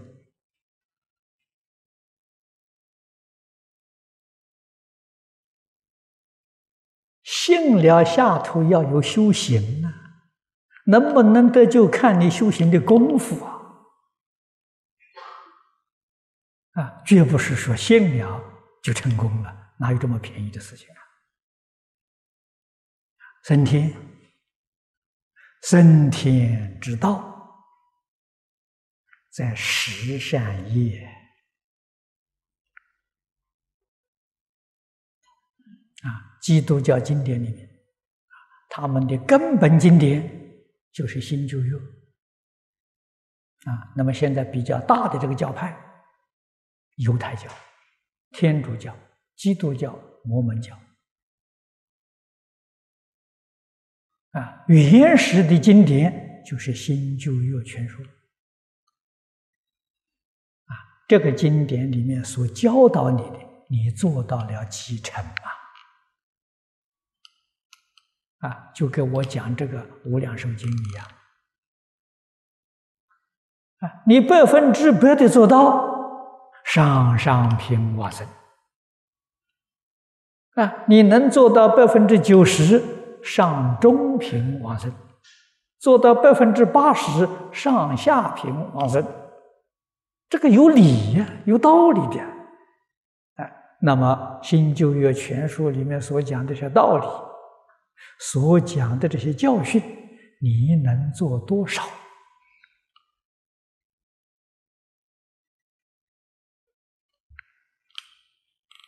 [7.22, 9.88] 信了下头要有修行啊，
[10.84, 13.55] 能不能得救看你修行的功夫啊！
[16.72, 18.42] 啊，绝不是说信了
[18.82, 19.64] 就成功了。
[19.79, 21.01] 哪有这么便宜的事情啊？
[23.43, 23.93] 升天，
[25.62, 27.62] 升天之道，
[29.31, 31.05] 在十善业
[36.03, 37.68] 啊，基督教经典里面，
[38.70, 40.22] 他们的根本经典
[40.93, 41.77] 就是新旧约
[43.64, 43.93] 啊。
[43.97, 45.77] 那么现在比较大的这个教派，
[46.97, 47.49] 犹太教、
[48.31, 48.97] 天主教、
[49.37, 50.78] 基督教、摩门教。
[54.32, 58.03] 啊，原始的经典就是新旧约全书。
[60.64, 60.74] 啊，
[61.07, 65.51] 这个经典里面所教导你的，你做到了几成啊？
[68.49, 71.07] 啊，就跟我讲这个《无量寿经》一样。
[73.78, 78.26] 啊，你百分之百的做到上上品往生。
[80.55, 82.83] 啊，你能做到百分之九十。
[83.27, 84.93] 上中平往生，
[85.79, 89.03] 做到百分之八十上下平往生，
[90.29, 92.23] 这个有理呀，有道理的。
[93.37, 93.51] 哎，
[93.81, 97.07] 那么新旧约全书里面所讲这些道理，
[98.21, 99.81] 所讲的这些教训，
[100.43, 101.83] 你能做多少？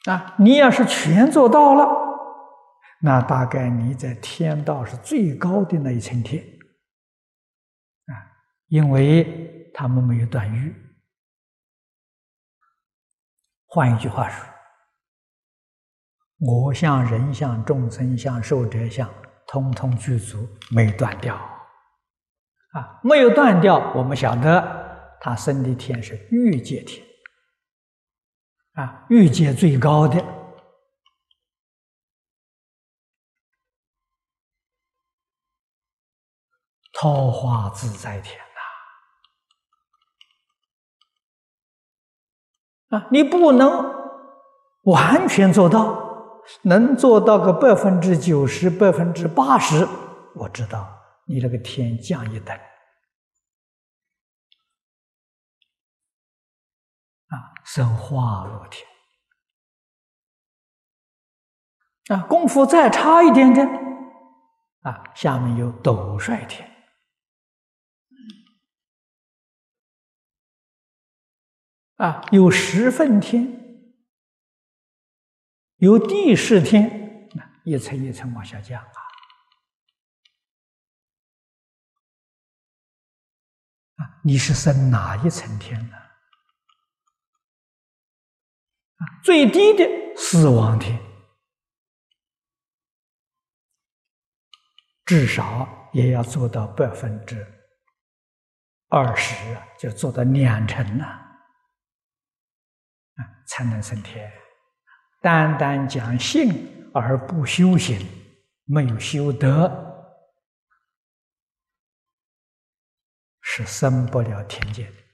[0.06, 1.86] 啊，你要是全做到了。
[3.00, 6.42] 那大概你在天道是最高的那一层天
[8.06, 8.12] 啊，
[8.68, 10.74] 因为他们没有断欲。
[13.66, 14.46] 换一句话说，
[16.38, 19.08] 我相、人相、众生相、寿者相，
[19.46, 21.34] 通通具足，没断掉
[22.72, 23.92] 啊，没有断掉。
[23.94, 27.05] 我们晓得他生的天是欲界天
[28.76, 30.22] 啊，欲界最高的。
[36.98, 38.38] 桃花自在天
[42.90, 42.96] 呐！
[42.96, 43.68] 啊，你不能
[44.84, 49.86] 完全做到，能做到个百分之九十、百分之八十，
[50.34, 50.88] 我知道
[51.26, 52.58] 你那个天降一等
[57.66, 58.88] 生，化乐天
[62.16, 63.66] 啊，功夫再差一点点
[64.82, 66.72] 啊，下面有斗率天。
[71.96, 73.94] 啊，有十分天，
[75.78, 77.28] 有地势天，
[77.64, 78.98] 一层一层往下降啊！
[83.96, 85.96] 啊，你是升哪一层天呢？
[89.22, 89.84] 最低的
[90.16, 90.98] 死亡天，
[95.04, 97.44] 至少也要做到百分之
[98.88, 99.34] 二十，
[99.78, 101.04] 就做到两成了。
[101.04, 104.32] 啊，才能升天。
[105.20, 107.98] 单单讲信而不修行，
[108.64, 109.84] 没有修德，
[113.40, 115.05] 是升不了天界的。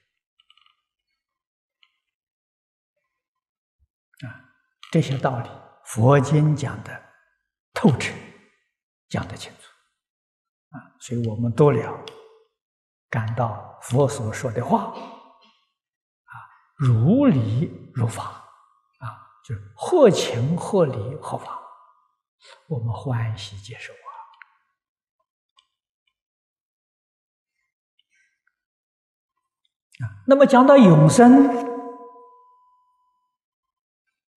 [4.92, 5.48] 这些道理，
[5.86, 7.02] 佛经讲的
[7.72, 8.12] 透彻，
[9.08, 9.58] 讲得清楚。
[10.76, 11.98] 啊，所以我们都了
[13.08, 14.92] 感到佛所说的话。
[14.92, 16.34] 啊
[16.76, 18.24] 如理如法，
[18.98, 19.06] 啊，
[19.42, 21.58] 就是合情合理合法，
[22.68, 23.94] 我们欢喜接受。
[30.04, 31.71] 啊，那么讲到永生，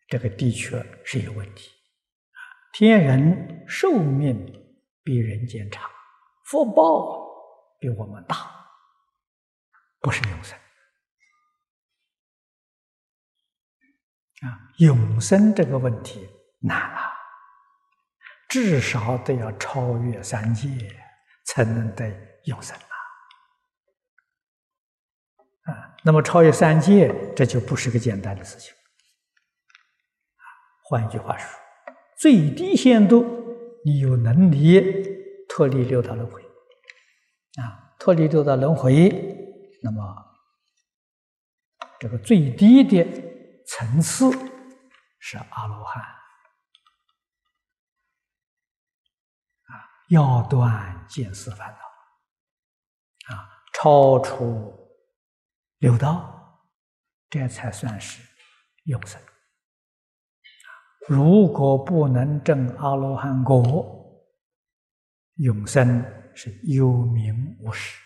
[0.08, 1.72] 这个的确是有问题。
[2.74, 4.36] 天人寿命
[5.04, 5.90] 比人间长，
[6.46, 7.26] 福报
[7.80, 8.36] 比我们大，
[10.00, 10.58] 不是永生。
[14.42, 16.30] 啊，永生这个问题
[16.60, 17.00] 难了，
[18.50, 20.70] 至少得要超越三界，
[21.46, 22.96] 才能得永生啊！
[25.72, 28.76] 啊，那么超越三界，这就不是个简单的事情。
[30.88, 31.60] 换一句话说，
[32.18, 33.26] 最低限度
[33.84, 34.82] 你有能力
[35.50, 36.42] 脱离六道轮回，
[37.62, 39.10] 啊，脱离六道轮回，
[39.82, 40.02] 那么
[42.00, 43.34] 这个最低的。
[43.68, 44.30] 层次
[45.18, 46.04] 是阿罗汉
[49.64, 49.74] 啊，
[50.10, 54.72] 要断见思烦恼啊，超出
[55.80, 56.62] 六道，
[57.28, 58.22] 这才算是
[58.84, 59.20] 永生。
[61.08, 63.86] 如果不能证阿罗汉果，
[65.36, 66.04] 永生
[66.34, 68.05] 是幽冥无实。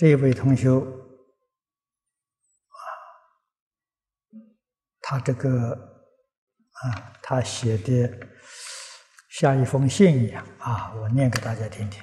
[0.00, 0.80] 这位同学啊，
[5.02, 5.74] 他这个
[6.70, 8.10] 啊，他写的
[9.28, 12.02] 像一封信一样啊，我念给大家听听。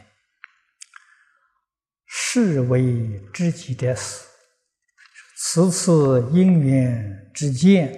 [2.06, 4.28] 是为知己者死，
[5.36, 7.91] 此次因缘之见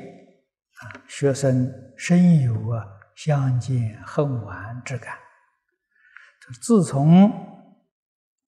[0.79, 2.87] 啊，学生深有啊
[3.17, 5.19] 相见恨晚之感。
[6.61, 7.58] 自从。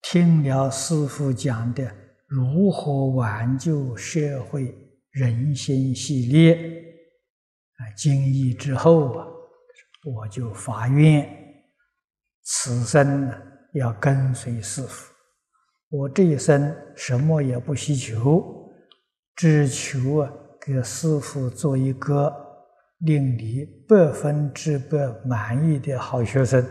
[0.02, 1.90] 听了师父讲的
[2.28, 4.76] 如何挽救社会
[5.12, 6.56] 人心系列
[7.78, 9.28] 啊经义之后啊，
[10.06, 11.28] 我就发愿，
[12.44, 13.34] 此生呢
[13.74, 15.14] 要跟随师父。
[15.90, 18.72] 我这一生什么也不希求，
[19.36, 20.32] 只求啊
[20.66, 22.34] 给师父做一个
[23.00, 26.66] 令你百分之百满意的好学生。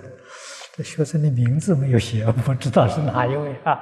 [0.76, 3.78] 这学生的名字没有写， 我不知道是哪一位啊？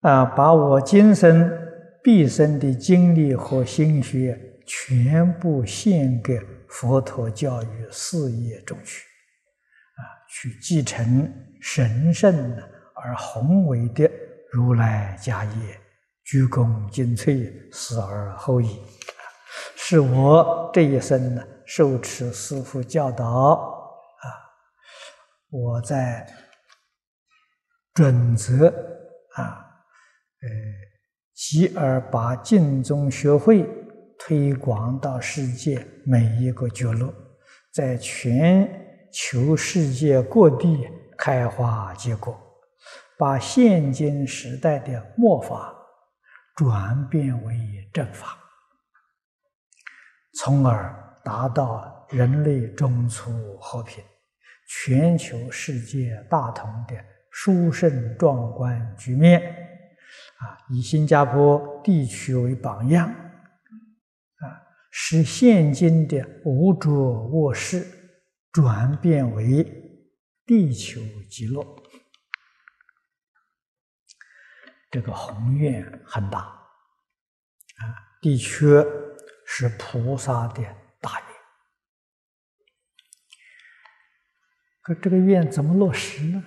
[0.00, 1.50] 啊，把我今生
[2.02, 9.04] 毕生的精力和心血全部献给佛陀教育事业中去，
[9.96, 12.56] 啊，去继承神圣
[12.94, 14.10] 而宏伟的
[14.50, 15.80] 如来家业，
[16.24, 18.80] 鞠躬尽瘁，死而后已，
[19.76, 21.42] 是我这一生呢。
[21.74, 24.28] 受持师父教导啊，
[25.48, 26.30] 我在
[27.94, 28.66] 准则
[29.36, 29.64] 啊，
[30.42, 30.48] 呃，
[31.32, 33.66] 继而把净宗学会
[34.18, 37.10] 推广到世界每一个角落，
[37.72, 38.68] 在全
[39.10, 42.38] 球世界各地开花结果，
[43.16, 45.74] 把现今时代的末法
[46.54, 48.36] 转变为正法，
[50.34, 50.98] 从而。
[51.24, 54.02] 达到人类中处和平、
[54.66, 56.96] 全球世界大同的
[57.30, 59.40] 殊胜壮观局面，
[60.38, 64.44] 啊，以新加坡地区为榜样，啊，
[64.90, 67.86] 使现今的无着卧室
[68.50, 69.62] 转变为
[70.44, 71.00] 地球
[71.30, 71.64] 极乐，
[74.90, 76.58] 这个宏愿很大，啊，
[78.20, 78.84] 的确
[79.46, 80.62] 是菩萨的。
[81.02, 81.26] 大愿，
[84.82, 86.44] 可这个愿怎么落实呢？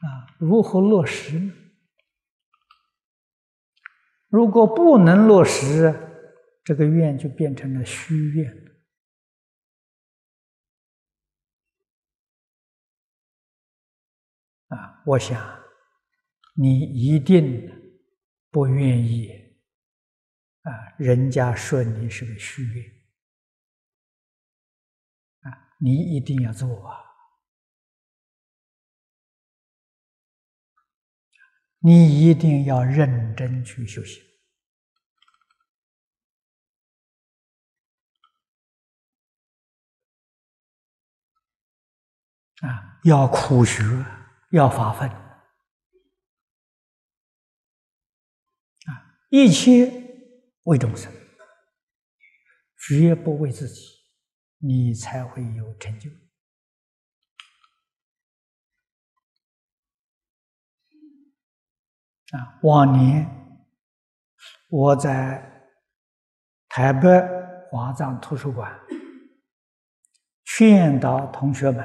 [0.00, 1.52] 啊，如何落实呢？
[4.28, 5.94] 如果不能落实，
[6.62, 8.64] 这个愿就变成了虚愿。
[14.68, 15.64] 啊，我想
[16.54, 17.68] 你一定
[18.50, 19.30] 不愿意。
[20.62, 22.95] 啊，人家说你是个虚愿，
[25.78, 27.06] 你一定要做啊！
[31.78, 34.20] 你一定要认真去修行，
[42.62, 43.84] 啊，要苦学，
[44.50, 45.44] 要发奋，啊，
[49.30, 50.02] 一切。
[50.66, 51.12] 为众生，
[52.76, 53.95] 绝不为自己，
[54.58, 56.10] 你才会有成就。
[62.36, 63.24] 啊，往年
[64.68, 65.70] 我在
[66.68, 67.08] 台北
[67.70, 68.80] 华藏图书馆
[70.44, 71.84] 劝导同学们，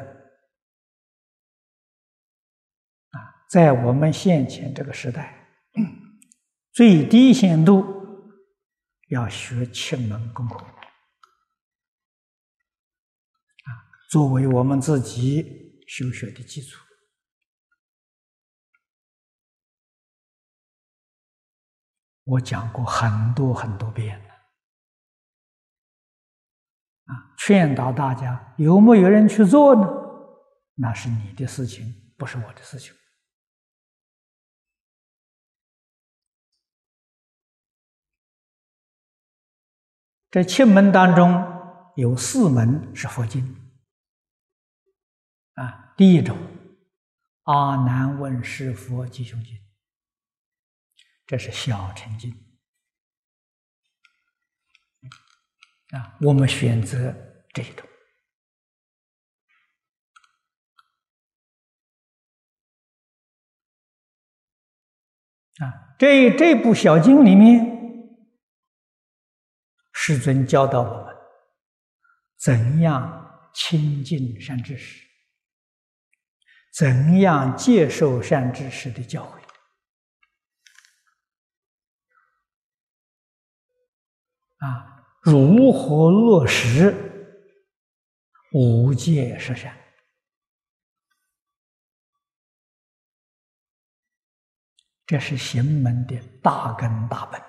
[3.11, 5.47] 啊，在我们现前这个时代，
[6.71, 7.99] 最低限度。
[9.09, 10.65] 要学七门功课
[14.11, 16.77] 作为我们自己修学的基础。
[22.25, 24.33] 我讲过很多很多遍了
[27.05, 29.87] 啊，劝导大家有没有人去做呢？
[30.75, 32.93] 那是你的事情，不是我的事情。
[40.29, 41.31] 这七门当中
[41.95, 43.60] 有四门是佛经，
[45.97, 46.37] 第一种
[47.43, 49.55] 阿难问师佛吉凶经，
[51.27, 52.31] 这是小乘经
[55.91, 56.17] 啊。
[56.21, 57.13] 我们选择
[57.53, 57.87] 这一种
[65.59, 65.95] 啊。
[65.99, 67.63] 这这部小经里面，
[69.93, 71.15] 世尊教导我们
[72.37, 75.10] 怎样亲近善知识。
[76.71, 79.41] 怎样接受善知识的教诲？
[84.65, 86.95] 啊，如何落实
[88.53, 89.77] 无戒十善？
[95.05, 97.45] 这是行门的大根大本呐！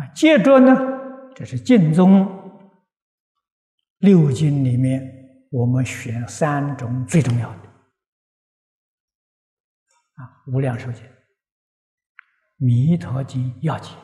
[0.00, 0.97] 啊，接着呢？
[1.38, 2.26] 这是净宗
[3.98, 7.68] 六经里面，我们选三种最重要的。
[10.14, 11.04] 啊，《无量寿经》
[12.56, 13.94] 《弥陀经》要解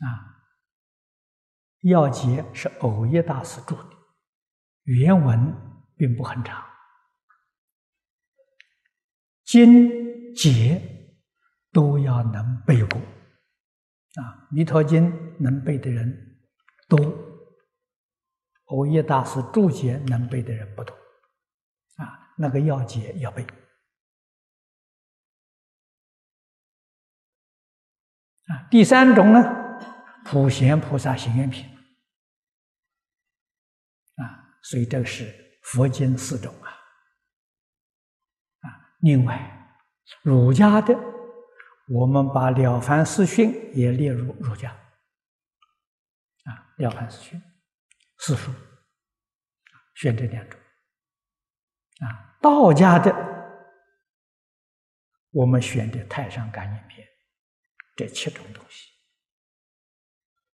[0.00, 0.04] 啊，
[1.80, 3.90] 要解是藕益大师著的，
[4.82, 5.50] 原文
[5.96, 6.62] 并不很长，
[9.44, 11.16] 经解
[11.72, 13.00] 都要能背过。
[14.14, 16.38] 啊，《弥陀经》能背的人
[16.88, 16.96] 多，
[18.66, 20.94] 欧耶大师注解能背的人不多。
[21.96, 23.44] 啊，那个要解要背。
[28.46, 29.40] 啊，第三种呢，
[30.24, 31.68] 普贤菩萨行愿品。
[34.16, 35.34] 啊，所以这个是
[35.64, 36.70] 佛经四种啊。
[38.60, 39.80] 啊，另外
[40.22, 41.13] 儒家的。
[41.88, 44.70] 我们把《了凡四训》也列入儒家，
[46.44, 47.38] 啊，《了凡四训》
[48.18, 48.50] 四书，
[49.94, 50.58] 选这两种，
[52.00, 53.14] 啊，道家的
[55.30, 57.06] 我们选的《太上感应篇》，
[57.96, 58.90] 这七种东西，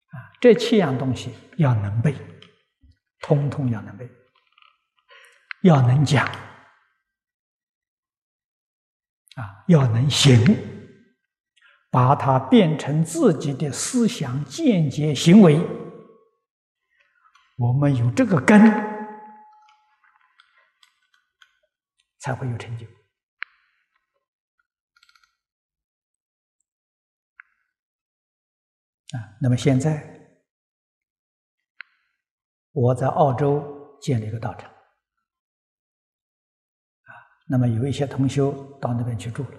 [0.09, 2.13] 啊，这七样东西要能背，
[3.21, 4.11] 通通要能背，
[5.63, 6.27] 要能讲，
[9.37, 10.80] 啊，要能行。
[11.91, 15.61] 把它变成自己的思想、见解、行为，
[17.59, 18.61] 我们有这个根，
[22.21, 22.87] 才会有成就。
[29.19, 30.39] 啊，那么现在
[32.71, 37.11] 我在澳洲建了一个道场，啊，
[37.49, 39.51] 那么有一些同修到那边去住了。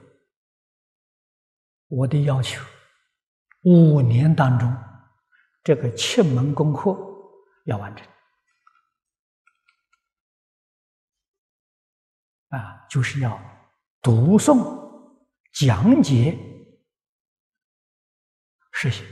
[1.92, 2.64] 我的要求，
[3.64, 4.74] 五年当中，
[5.62, 6.98] 这个七门功课
[7.66, 8.08] 要完成，
[12.48, 13.38] 啊，就是要
[14.02, 14.58] 读诵、
[15.52, 16.40] 讲解、
[18.72, 19.06] 实行。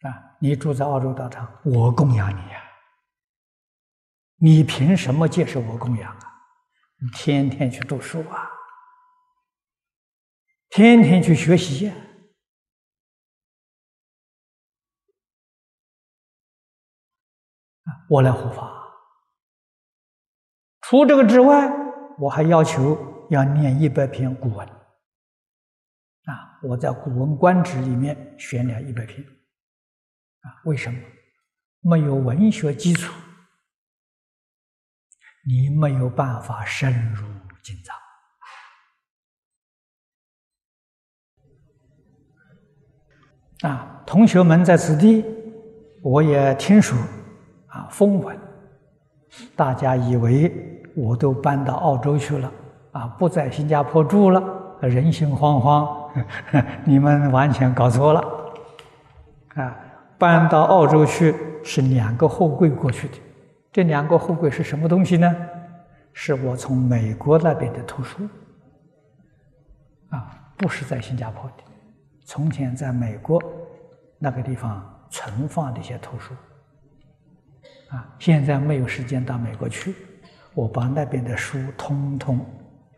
[0.00, 2.64] 啊，你住在澳洲道场，我供养你呀，
[4.38, 6.32] 你凭什么接受我供养啊？
[6.96, 8.50] 你天天去读书啊！
[10.74, 11.94] 天天去学习呀！
[18.08, 18.72] 我来护法。
[20.80, 21.70] 除这个之外，
[22.18, 24.66] 我还要求要念一百篇古文。
[24.66, 29.22] 啊，我在《古文观止》里面选了一百篇。
[30.40, 30.98] 啊，为什么？
[31.80, 33.12] 没有文学基础，
[35.44, 37.28] 你没有办法深入
[37.62, 38.01] 经藏。
[43.62, 45.24] 啊，同学们在此地，
[46.02, 46.98] 我也听说，
[47.68, 48.36] 啊，风闻，
[49.54, 50.52] 大家以为
[50.96, 52.52] 我都搬到澳洲去了，
[52.90, 54.42] 啊，不在新加坡住了，
[54.80, 56.10] 人心惶惶，
[56.84, 58.20] 你们完全搞错了，
[59.54, 59.76] 啊，
[60.18, 63.14] 搬到澳洲去是两个货柜过去的，
[63.72, 65.34] 这两个货柜是什么东西呢？
[66.12, 68.28] 是我从美国那边的图书，
[70.10, 71.71] 啊，不是在新加坡的。
[72.24, 73.42] 从前在美国
[74.18, 76.32] 那个地方存放的一些图书，
[77.88, 79.94] 啊，现在没有时间到美国去，
[80.54, 82.44] 我把那边的书通通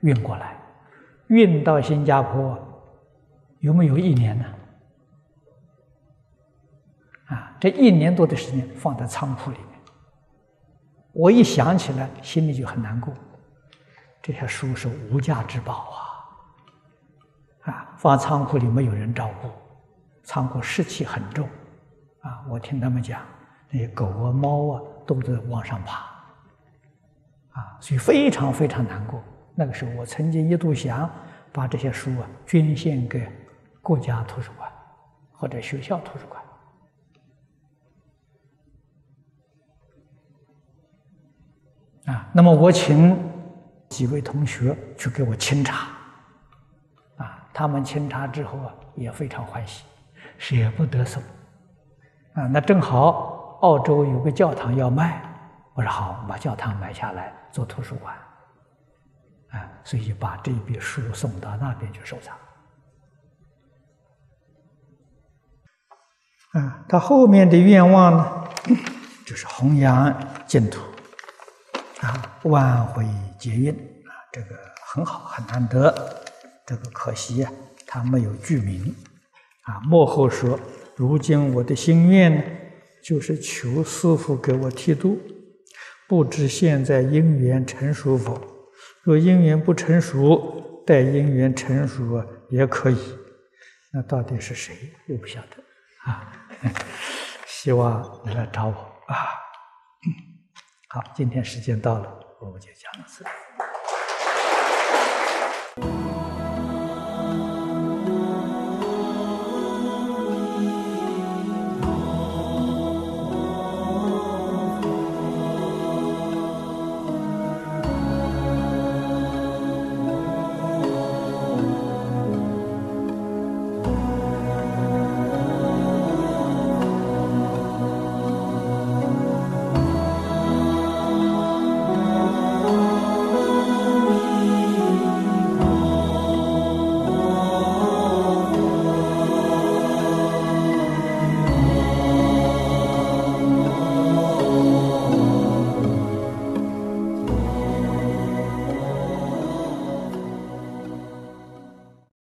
[0.02, 0.56] 运过来，
[1.28, 2.58] 运到新加坡，
[3.60, 4.44] 有没有一年呢？
[7.26, 9.80] 啊，这一年多的时间放在仓库里面，
[11.12, 13.12] 我一想起来心里就很难过，
[14.22, 16.03] 这些书是无价之宝啊。
[17.64, 19.48] 啊，放仓库里没有人照顾，
[20.22, 21.48] 仓库湿气很重，
[22.20, 23.22] 啊，我听他们讲，
[23.70, 25.98] 那些狗啊、猫啊都在往上爬，
[27.52, 29.22] 啊，所以非常非常难过。
[29.54, 31.10] 那个时候，我曾经一度想
[31.52, 33.26] 把这些书啊捐献给
[33.80, 34.70] 国家图书馆
[35.32, 36.42] 或者学校图书馆。
[42.14, 43.16] 啊，那么我请
[43.88, 45.93] 几位同学去给我清查，
[47.54, 49.84] 他们清查之后啊，也非常欢喜，
[50.36, 51.22] 舍不得送，
[52.34, 55.22] 啊，那正好澳洲有个教堂要卖，
[55.74, 58.12] 我说好，把教堂买下来做图书馆，
[59.52, 62.36] 啊，所以把这一笔书送到那边去收藏。
[66.60, 68.44] 啊，他后面的愿望呢，
[69.24, 70.12] 就是弘扬
[70.46, 70.80] 净土。
[72.00, 73.06] 啊，挽回
[73.38, 76.23] 劫运啊，这个很好，很难得。
[76.66, 77.52] 这个可惜呀，
[77.86, 78.94] 他没有具名。
[79.62, 80.60] 啊，幕后说
[80.94, 82.42] ：“如今我的心愿呢，
[83.02, 85.18] 就是求师傅给我剃度，
[86.06, 88.38] 不知现在因缘成熟否？
[89.02, 92.98] 若因缘不成熟，待因缘成熟也可以。
[93.90, 94.74] 那到底是谁？
[95.06, 96.46] 又不晓得啊。
[97.48, 99.16] 希望你来找我啊。”
[100.88, 103.24] 好，今天时间到了，我们就讲到这。